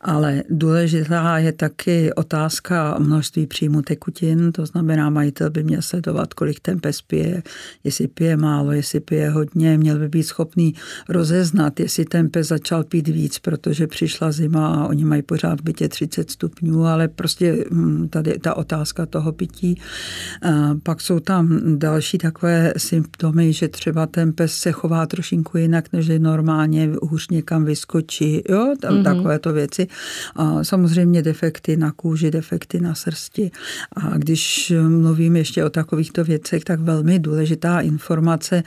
Ale 0.00 0.42
důležitá 0.50 1.38
je 1.38 1.52
taky 1.52 2.12
otázka 2.12 2.96
množství 2.98 3.46
příjmu 3.46 3.82
tekutin, 3.82 4.52
to 4.52 4.66
znamená, 4.66 5.10
majitel 5.10 5.50
by 5.50 5.64
měl 5.64 5.82
sledovat, 5.82 6.34
kolik 6.34 6.60
ten 6.60 6.80
pes 6.80 7.02
pije, 7.02 7.42
jestli 7.84 8.08
pije 8.08 8.36
málo, 8.36 8.72
jestli 8.72 9.00
pije 9.00 9.30
hodně, 9.30 9.78
měl 9.78 9.98
by 9.98 10.08
být 10.08 10.22
schopný 10.22 10.74
rozeznat, 11.08 11.80
jestli 11.80 12.04
ten 12.04 12.30
pes 12.30 12.48
začal 12.48 12.84
pít 12.84 13.08
víc, 13.08 13.38
protože 13.38 13.86
přišla 13.86 14.32
zima 14.32 14.74
a 14.74 14.86
oni 14.86 15.04
mají 15.04 15.22
pořád 15.22 15.60
v 15.60 15.64
bytě 15.64 15.88
30 15.88 16.30
stupňů, 16.30 16.86
ale 16.86 17.08
prostě 17.08 17.64
hm, 17.70 18.08
tady 18.08 18.38
ta 18.38 18.54
otázka 18.56 19.06
toho 19.06 19.32
pití. 19.32 19.80
Pak 20.82 21.00
jsou 21.00 21.20
tam 21.20 21.73
další 21.78 22.18
takové 22.18 22.72
symptomy, 22.76 23.52
že 23.52 23.68
třeba 23.68 24.06
ten 24.06 24.32
pes 24.32 24.54
se 24.54 24.72
chová 24.72 25.06
trošinku 25.06 25.58
jinak, 25.58 25.92
než 25.92 26.10
normálně 26.18 26.90
hůř 27.02 27.28
někam 27.28 27.64
vyskočí, 27.64 28.42
jo, 28.48 28.74
tam 28.80 28.94
mm-hmm. 28.94 29.04
takovéto 29.04 29.52
věci. 29.52 29.86
A 30.36 30.64
samozřejmě 30.64 31.22
defekty 31.22 31.76
na 31.76 31.92
kůži, 31.92 32.30
defekty 32.30 32.80
na 32.80 32.94
srsti. 32.94 33.50
A 33.96 34.18
když 34.18 34.72
mluvím 34.88 35.36
ještě 35.36 35.64
o 35.64 35.70
takovýchto 35.70 36.24
věcech, 36.24 36.64
tak 36.64 36.80
velmi 36.80 37.18
důležitá 37.18 37.80
informace 37.80 38.62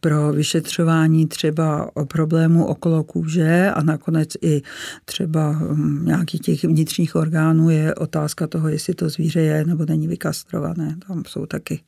pro 0.00 0.32
vyšetřování 0.32 1.26
třeba 1.26 1.96
o 1.96 2.06
problému 2.06 2.66
okolo 2.66 3.04
kůže 3.04 3.70
a 3.74 3.82
nakonec 3.82 4.28
i 4.42 4.62
třeba 5.04 5.50
hm, 5.50 6.04
nějakých 6.06 6.40
těch 6.40 6.64
vnitřních 6.64 7.16
orgánů 7.16 7.70
je 7.70 7.94
otázka 7.94 8.46
toho, 8.46 8.68
jestli 8.68 8.94
to 8.94 9.08
zvíře 9.08 9.40
je 9.40 9.64
nebo 9.64 9.84
není 9.88 10.08
vykastrované. 10.08 10.96
Tam 11.08 11.22
jsou 11.26 11.46
taky 11.46 11.80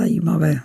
zajímavé 0.00 0.60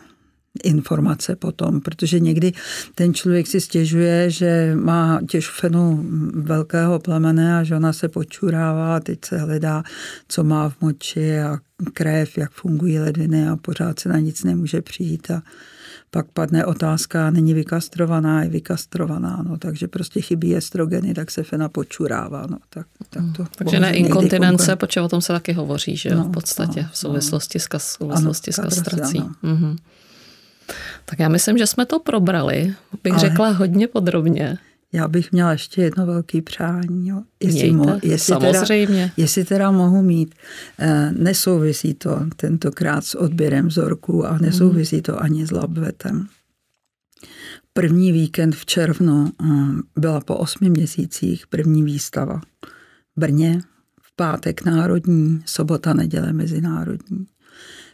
informace 0.64 1.36
potom, 1.36 1.82
protože 1.82 2.20
někdy 2.20 2.54
ten 2.96 3.14
člověk 3.14 3.48
si 3.48 3.62
stěžuje, 3.62 4.30
že 4.30 4.72
má 4.76 5.20
těžfenu 5.30 6.06
velkého 6.34 7.00
plemene 7.00 7.58
a 7.60 7.64
žena 7.64 7.94
se 7.94 8.08
počurává, 8.08 9.00
teď 9.00 9.20
se 9.26 9.38
hledá, 9.38 9.84
co 10.28 10.44
má 10.44 10.70
v 10.70 10.76
moči 10.82 11.40
a 11.40 11.58
krev, 11.94 12.38
jak 12.38 12.52
fungují 12.52 13.00
ledviny 13.00 13.48
a 13.48 13.56
pořád 13.56 14.00
se 14.00 14.10
na 14.10 14.20
nic 14.20 14.44
nemůže 14.44 14.82
přijít 14.82 15.32
a 15.32 15.44
pak 16.16 16.28
padne 16.32 16.66
otázka, 16.66 17.30
není 17.30 17.54
vykastrovaná, 17.54 18.44
je 18.44 18.50
vykastrovaná, 18.50 19.44
no, 19.50 19.58
takže 19.58 19.88
prostě 19.88 20.22
chybí 20.22 20.56
estrogeny, 20.56 21.14
tak 21.14 21.32
se 21.32 21.44
fena 21.44 21.70
počurává. 21.70 22.48
No, 22.50 22.58
tak, 22.70 22.88
tak 23.10 23.24
to 23.36 23.44
hmm. 23.44 23.52
takže 23.56 23.80
ne 23.80 23.94
inkontinence, 23.94 24.76
protože 24.76 25.02
o 25.02 25.08
tom 25.08 25.22
se 25.22 25.34
taky 25.34 25.54
hovoří, 25.54 25.98
že 25.98 26.16
no, 26.16 26.24
v 26.24 26.32
podstatě 26.32 26.82
no, 26.82 26.90
v 26.92 26.98
souvislosti, 26.98 27.58
no. 27.58 27.60
s, 27.60 27.68
kas, 27.68 27.92
souvislosti 27.92 28.52
ano, 28.52 28.70
s 28.72 28.76
kastrací. 28.76 29.20
Ano. 29.20 29.36
Mm-hmm. 29.44 29.76
Tak 31.06 31.20
já 31.20 31.30
myslím, 31.30 31.58
že 31.58 31.68
jsme 31.68 31.86
to 31.86 32.00
probrali, 32.00 32.74
bych 33.04 33.14
Ale... 33.14 33.20
řekla 33.20 33.50
hodně 33.50 33.88
podrobně. 33.88 34.58
Já 34.94 35.08
bych 35.08 35.32
měla 35.32 35.52
ještě 35.52 35.82
jedno 35.82 36.06
velké 36.06 36.42
přání. 36.42 37.08
Jo. 37.08 37.24
Jestli, 37.44 37.72
mo, 37.72 38.00
jestli, 38.04 38.34
Samozřejmě. 38.34 39.02
Teda, 39.04 39.14
jestli 39.18 39.46
teda 39.46 39.72
mohu 39.72 40.02
mít, 40.02 40.36
eh, 40.80 41.12
nesouvisí 41.12 41.94
to 41.94 42.20
tentokrát 42.36 43.06
s 43.06 43.16
odběrem 43.16 43.68
vzorků 43.68 44.26
a 44.26 44.38
nesouvisí 44.38 45.02
to 45.02 45.22
ani 45.22 45.48
s 45.48 45.52
labvetem. 45.52 46.28
První 47.74 48.12
víkend 48.12 48.56
v 48.56 48.66
červnu 48.66 49.32
eh, 49.42 49.46
byla 50.00 50.22
po 50.22 50.36
osmi 50.36 50.70
měsících 50.70 51.48
první 51.48 51.84
výstava. 51.84 52.42
V 53.16 53.20
Brně, 53.20 53.62
v 54.02 54.16
pátek 54.16 54.66
národní, 54.66 55.44
sobota, 55.46 55.94
neděle 55.94 56.34
mezinárodní. 56.34 57.26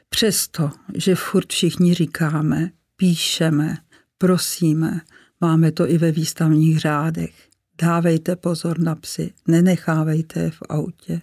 Přesto, 0.09 0.71
že 0.93 1.15
furt 1.15 1.49
všichni 1.49 1.93
říkáme, 1.93 2.71
píšeme, 2.95 3.77
prosíme, 4.17 5.01
Máme 5.41 5.71
to 5.71 5.89
i 5.89 5.97
ve 5.97 6.11
výstavních 6.11 6.79
řádech. 6.79 7.33
Dávejte 7.81 8.35
pozor 8.35 8.79
na 8.79 8.95
psy, 8.95 9.33
nenechávejte 9.47 10.39
je 10.39 10.51
v 10.51 10.61
autě. 10.69 11.19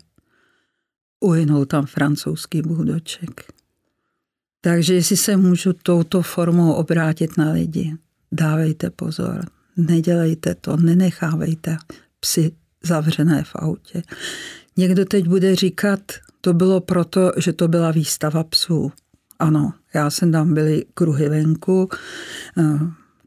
Uhynul 1.20 1.66
tam 1.66 1.86
francouzský 1.86 2.62
buldoček. 2.62 3.52
Takže 4.60 4.94
jestli 4.94 5.16
se 5.16 5.36
můžu 5.36 5.72
touto 5.72 6.22
formou 6.22 6.72
obrátit 6.72 7.36
na 7.36 7.52
lidi, 7.52 7.96
dávejte 8.32 8.90
pozor, 8.90 9.44
nedělejte 9.76 10.54
to, 10.54 10.76
nenechávejte 10.76 11.76
psy 12.20 12.52
zavřené 12.82 13.44
v 13.44 13.54
autě. 13.54 14.02
Někdo 14.76 15.04
teď 15.04 15.28
bude 15.28 15.56
říkat, 15.56 16.00
to 16.40 16.54
bylo 16.54 16.80
proto, 16.80 17.32
že 17.36 17.52
to 17.52 17.68
byla 17.68 17.90
výstava 17.90 18.44
psů. 18.44 18.92
Ano, 19.38 19.72
já 19.94 20.10
jsem 20.10 20.32
tam 20.32 20.54
byli 20.54 20.84
kruhy 20.94 21.28
venku, 21.28 21.88
eh, 22.58 22.62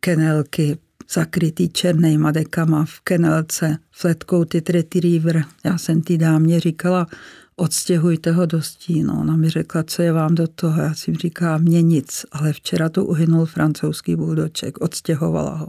kenelky 0.01 0.77
zakrytý 1.13 1.69
černýma 1.69 2.31
dekama 2.31 2.85
v 2.85 2.99
kenelce, 2.99 3.77
fletkou 3.91 4.45
ty 4.45 4.63
retriever. 4.69 5.43
Já 5.63 5.77
jsem 5.77 6.01
té 6.01 6.17
dámě 6.17 6.59
říkala, 6.59 7.07
odstěhujte 7.55 8.31
ho 8.31 8.45
do 8.45 8.61
stínu. 8.61 9.19
Ona 9.19 9.35
mi 9.35 9.49
řekla, 9.49 9.83
co 9.83 10.01
je 10.01 10.11
vám 10.11 10.35
do 10.35 10.47
toho. 10.47 10.81
Já 10.81 10.93
si 10.93 11.13
říká, 11.13 11.57
mě 11.57 11.81
nic, 11.81 12.25
ale 12.31 12.53
včera 12.53 12.89
tu 12.89 13.05
uhynul 13.05 13.45
francouzský 13.45 14.15
buldoček, 14.15 14.81
odstěhovala 14.81 15.55
ho. 15.55 15.67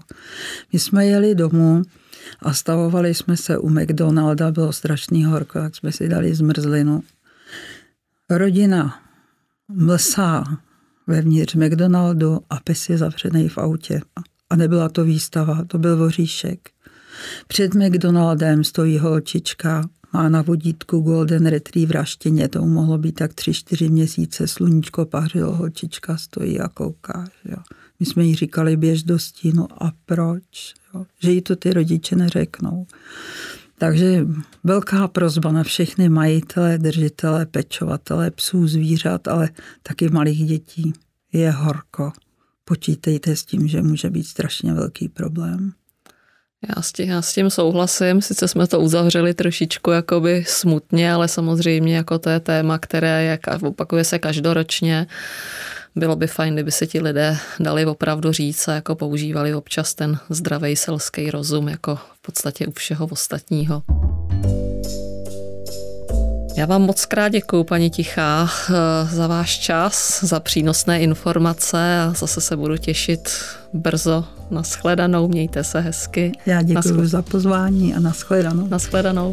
My 0.72 0.78
jsme 0.78 1.06
jeli 1.06 1.34
domů 1.34 1.82
a 2.42 2.52
stavovali 2.52 3.14
jsme 3.14 3.36
se 3.36 3.58
u 3.58 3.68
McDonalda, 3.68 4.50
bylo 4.50 4.72
strašný 4.72 5.24
horko, 5.24 5.58
tak 5.58 5.76
jsme 5.76 5.92
si 5.92 6.08
dali 6.08 6.34
zmrzlinu. 6.34 7.02
Rodina 8.30 9.02
mlsá 9.68 10.44
vevnitř 11.06 11.54
McDonaldu 11.54 12.40
a 12.50 12.60
pes 12.64 12.88
je 12.88 12.98
zavřený 12.98 13.48
v 13.48 13.58
autě. 13.58 14.00
A 14.50 14.56
nebyla 14.56 14.88
to 14.88 15.04
výstava, 15.04 15.64
to 15.64 15.78
byl 15.78 15.96
voříšek. 15.96 16.70
Před 17.46 17.74
McDonaldem 17.74 18.64
stojí 18.64 18.98
holčička, 18.98 19.88
má 20.12 20.28
na 20.28 20.42
vodítku 20.42 21.00
Golden 21.00 21.46
Retriever 21.46 22.04
štěně, 22.04 22.48
to 22.48 22.62
mohlo 22.64 22.98
být 22.98 23.12
tak 23.12 23.34
tři, 23.34 23.54
čtyři 23.54 23.88
měsíce, 23.88 24.48
sluníčko 24.48 25.06
pařilo, 25.06 25.56
holčička 25.56 26.16
stojí 26.16 26.60
a 26.60 26.68
kouká. 26.68 27.28
Jo. 27.44 27.56
My 28.00 28.06
jsme 28.06 28.24
jí 28.24 28.34
říkali, 28.34 28.76
běž 28.76 29.02
do 29.02 29.18
stínu 29.18 29.82
a 29.82 29.92
proč? 30.06 30.74
Jo. 30.94 31.04
Že 31.22 31.32
jí 31.32 31.40
to 31.40 31.56
ty 31.56 31.72
rodiče 31.72 32.16
neřeknou. 32.16 32.86
Takže 33.82 34.26
velká 34.64 35.08
prozba 35.08 35.52
na 35.52 35.62
všechny 35.62 36.08
majitele, 36.08 36.78
držitele, 36.78 37.46
pečovatele, 37.46 38.30
psů, 38.30 38.68
zvířat, 38.68 39.28
ale 39.28 39.48
taky 39.82 40.08
malých 40.08 40.46
dětí. 40.46 40.92
Je 41.32 41.50
horko 41.50 42.12
počítejte 42.64 43.36
s 43.36 43.44
tím, 43.44 43.68
že 43.68 43.82
může 43.82 44.10
být 44.10 44.24
strašně 44.24 44.72
velký 44.72 45.08
problém. 45.08 45.72
Já 46.76 46.82
s, 46.82 46.92
tím, 46.92 47.08
já 47.08 47.22
s 47.22 47.34
tím 47.34 47.50
souhlasím, 47.50 48.22
sice 48.22 48.48
jsme 48.48 48.66
to 48.66 48.80
uzavřeli 48.80 49.34
trošičku 49.34 49.90
jakoby 49.90 50.44
smutně, 50.48 51.12
ale 51.12 51.28
samozřejmě 51.28 51.96
jako 51.96 52.18
to 52.18 52.30
je 52.30 52.40
téma, 52.40 52.78
které 52.78 53.22
je, 53.24 53.38
opakuje 53.62 54.04
se 54.04 54.18
každoročně. 54.18 55.06
Bylo 55.96 56.16
by 56.16 56.26
fajn, 56.26 56.54
kdyby 56.54 56.72
se 56.72 56.86
ti 56.86 57.00
lidé 57.00 57.36
dali 57.60 57.86
opravdu 57.86 58.32
říct 58.32 58.68
a 58.68 58.74
jako 58.74 58.94
používali 58.94 59.54
občas 59.54 59.94
ten 59.94 60.18
zdravý 60.30 60.76
selský 60.76 61.30
rozum 61.30 61.68
jako 61.68 61.96
v 61.96 62.22
podstatě 62.22 62.66
u 62.66 62.70
všeho 62.70 63.06
ostatního. 63.06 63.82
Já 66.56 66.66
vám 66.66 66.82
moc 66.82 67.04
krát 67.04 67.28
děkuji, 67.28 67.64
paní 67.64 67.90
Tichá, 67.90 68.48
eh, 68.70 68.74
za 69.14 69.26
váš 69.26 69.58
čas, 69.58 70.24
za 70.24 70.40
přínosné 70.40 71.00
informace 71.00 72.00
a 72.00 72.12
zase 72.16 72.40
se 72.40 72.56
budu 72.56 72.76
těšit 72.76 73.30
brzo. 73.72 74.24
Naschledanou, 74.50 75.28
mějte 75.28 75.64
se 75.64 75.80
hezky. 75.80 76.32
Já 76.46 76.62
děkuji 76.62 76.74
Naschle... 76.74 77.06
za 77.06 77.22
pozvání 77.22 77.94
a 77.94 78.00
naschledanou. 78.00 78.66
Naschledanou. 78.68 79.32